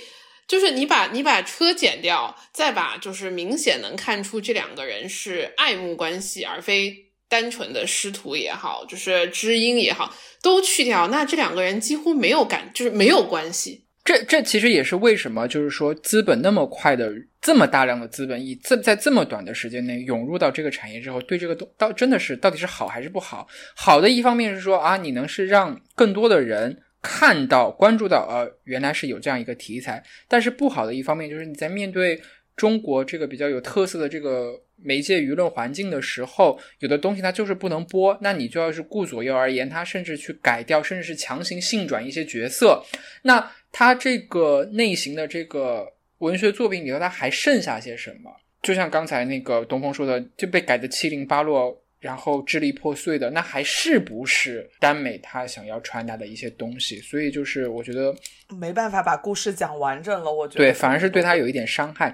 [0.48, 13.87] 就是你把你把车剪掉，再把就是明显能看出这两个人是爱慕关系，而非单纯的师徒也好，就是知音也好，都去掉，那这两个人几乎没有感，就是没有关系。
[14.08, 17.12] 这这其实也是为什么，就是说资本那么快的
[17.42, 23.46] 这么大量的资本，以这在这么短的时间内涌入到这个产业之后，对这个东到真的是到底是好还是不好？
[23.76, 30.02] 好的一方面是说啊，你能是让更多的人看到、关注到，呃，原来是有这样一个题材。
[30.26, 32.18] 但是不好的一方面就是你在面对
[32.56, 42.82] 中国这个比较有特色的这个媒介舆论环境的时候，有的东西它就是不能播，那你就要是顾左右而言他，甚至去改掉，甚至是强行性转一些角色。
[43.24, 48.30] 那它这个类型的这个文学作品里头，它还剩下些什么？
[48.62, 57.00] 就像刚才那个东风说的，就被改的七零八落，然后支离破碎的，那还是不是耽美他想要传达的一些东西？
[57.00, 58.12] 所以就是我觉得，
[58.58, 60.32] 没办法把故事讲完整了。
[60.32, 62.12] 我觉得对，反而是对他有一点伤害。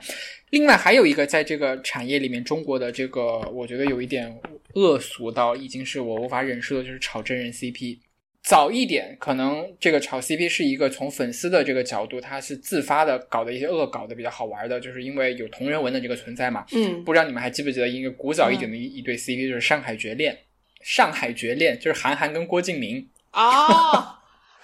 [0.51, 4.39] 另外还有一个，在这个产业里面，中国的这个我觉得有一点
[4.75, 7.99] 恶俗到已经是我无法忍受的，就是炒真人 CP。
[8.45, 16.63] 早一点，可能这个炒 CP 是一个从粉丝的这个角度，他是自发的搞的一些恶搞的比较好玩的，就是因为有同人文的这个存在嘛。
[16.73, 20.35] 嗯，不知道你们还记不记得一个古早一点的一一对 CP，就是《上海绝恋》。
[20.83, 23.09] 上海绝恋就是韩寒跟郭敬明。
[23.33, 24.17] 哦，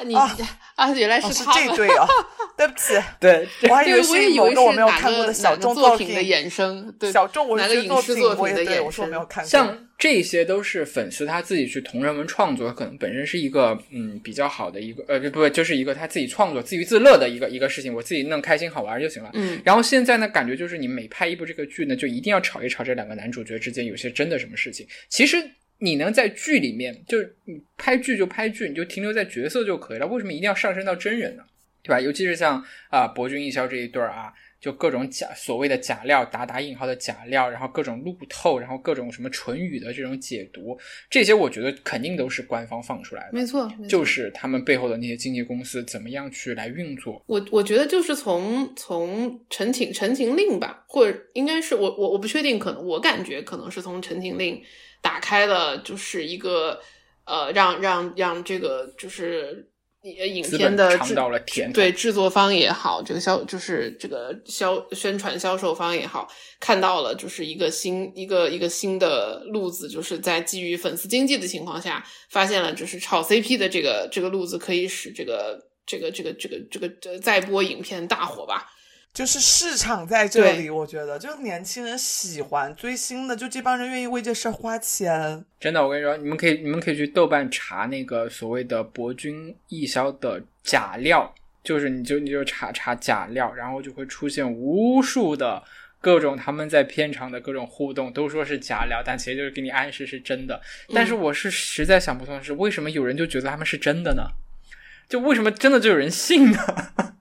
[0.04, 0.36] 你啊
[0.74, 1.68] 啊，原来哦是他们。
[1.70, 2.06] 这对哦，
[2.58, 6.20] 对不起，对，我还以为，我也是以为是某个我没有看过的小众作品的。
[6.20, 9.48] 衍生，对，小众文哪个影学作品，视作品的衍生我说没有看过。
[9.48, 19.30] 像这些都是粉丝他自己去同人文创作，可能本身是一个嗯比较好的一个呃不不就是一个他自己创作自娱自乐的一个一个事情，我自己弄开心好玩就行了。
[19.34, 24.86] 嗯，然后现在呢，感觉就是你每拍一部这个剧呢，就一定要炒一炒这两个男主角之间有些真的什么事情。
[25.10, 25.36] 其实
[25.76, 31.42] 你能在剧里面，就是你拍剧就拍剧，你就停留在角色就可以了，为什么一定要上升到真人呢？
[31.82, 32.00] 对吧？
[32.00, 40.78] 尤其是像啊、博君一肖这一对儿啊，就各种假所谓的假料，打打引号的假料，然后各种路透，然后各种什么唇语的这种解读，
[41.08, 47.22] 这些我觉得肯定都是官方放出来的，没错，没错就是他们背后的那些经纪公司怎么样去来运作。
[47.26, 54.62] 我我觉得就是从从陈情陈情令吧，或者应该是我我我不确定，可能我感觉可能是从陈情令
[55.00, 56.78] 打开了，就是一个
[57.24, 66.26] 呃，让让让这个就是呃影片的尝制到了甜对制作方也好，这个销就是这个销宣传销售方也好，
[66.58, 78.66] 看到了就是一个新一个一个新的路子，就是在基于粉丝经济的情况下，发现了就是炒 CP 的这个这个路子可以使这个这个这个这个这个呃再播影片大火吧。
[79.12, 85.44] 就是市场在这里，我觉得就是年轻人喜欢追星的，就这帮人愿意为这事儿花钱。
[85.58, 91.34] 真的，我跟你说，你们可以你们可以去豆瓣查那个所谓的博君一销的假料，
[91.64, 95.62] 就是你就你就查查假料，然后就会出现无数的
[96.00, 100.60] 各种他们在片场的各种互动，都说是假料，但其实就是给你暗示是真的。
[100.94, 104.22] 但是我是实在想不通的是，为什么有人就觉得他们是真的呢？
[105.08, 107.16] 就为什么真的就有人信呢？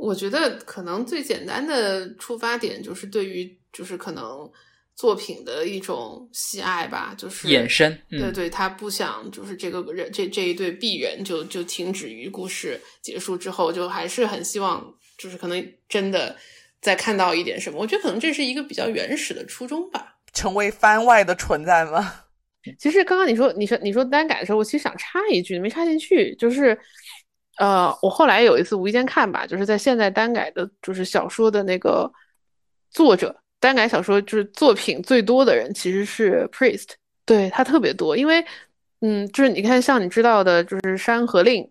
[0.00, 4.50] 我觉得可能最简单的出发点就是对于就是可能
[4.96, 16.34] 作品的一种喜爱吧，就是衍生，嗯，对对，他不想就是这个人这这一对璧人就就停止于故事结束之后，就还是很希望就是可能真的
[16.80, 17.78] 再看到一点什么。
[17.78, 20.16] 我觉得可能这是一个比较原始的初衷吧。
[20.32, 22.24] 成为番外的存在吗？
[22.78, 26.78] 其实刚刚你说你说你说单改的时候，我其实想插一句，没插进去，就是
[27.60, 32.10] 呃，我后来有一次无意间看吧，就是在现在单改的，就是小说的那个
[32.90, 36.88] 作者，单改小说就是作品最多的人其实是 Priest，
[37.26, 38.42] 对他特别多，因为
[39.02, 41.62] 嗯，就是你看像你知道的，就是《山河令》，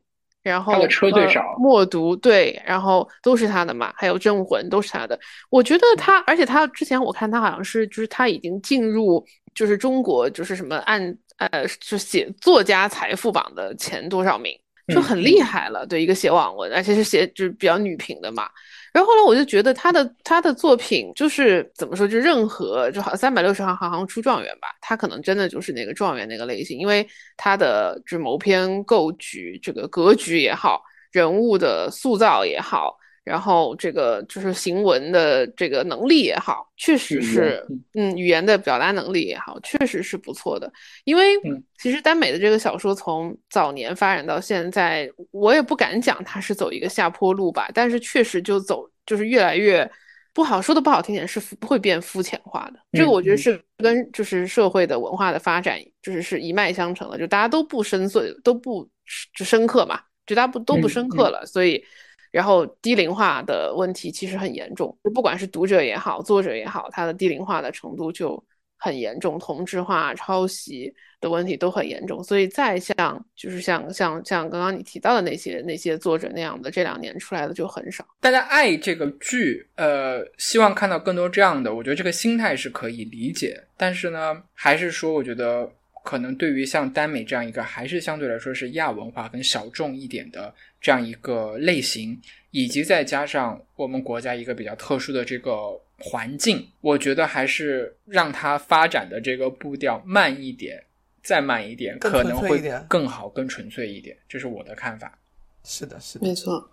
[0.43, 5.19] 然后他的车最呃少默读对，然后都是他的嘛，还有《镇魂》都是他的。
[5.49, 9.25] 我觉得他，而且他之前我看他好像是，就是他已经进入
[9.55, 11.01] 就是中国就是什么按
[11.37, 14.55] 呃就写作家财富榜的前多少名，
[14.89, 15.85] 就很厉害了。
[15.85, 18.49] 对一个写网文，而且是写就是比较女频的嘛。
[18.91, 27.07] 然后后来我就觉得他的他的作品就是怎么说，就任何就好三百六十行行行出状元吧，他可能真的就是那个状元那个类型，因为
[27.37, 32.97] 他的就是谋篇构局，这个格局也好，人物的塑造也好，
[33.29, 40.71] 然后这个就是行文的这个能力也好，确实是嗯语言的表达能力也好，确实是不错的。
[41.03, 49.87] 因为嗯其实耽美的这个小说从早年发展到现在，我也不敢讲它是走一个下坡路吧，但是确实就走就是越来越
[50.33, 52.79] 不好说的不好听点是会变肤浅化的。
[52.93, 58.89] 这个我觉得是跟就是社会的文化的发展就是是一脉相承的，就大家都不深邃，都不
[59.37, 61.83] 就深刻嘛，绝大家不都不深刻了，所以。
[62.31, 68.43] 然后低龄化的问题其实很严重，就不管是读者也好，作者也好，他的低龄化的程度就
[68.77, 72.23] 很严重，同质化、抄袭的问题都很严重。
[72.23, 78.05] 所以再像就是像像像刚刚你提到的那些那些作者那样的，这两年出来的就很少。
[78.21, 83.61] 大家爱这个剧，呃，希望看到更多这样的，我觉得这个心态是可以理解。
[83.75, 85.69] 但是呢，还是说，我觉得
[86.05, 100.83] 可能对于像耽美这样一个，还是相对来说是亚文化跟小众一点的这样一个类型，以及再加上我们国家一个比较特殊的这个环境，我觉得还是让它发展的这个步调慢一点，
[101.21, 104.17] 再慢一点，可能会更好、更纯粹一点。
[104.27, 105.19] 这是我的看法。
[105.63, 106.27] 是的，是的。
[106.27, 106.69] 没错。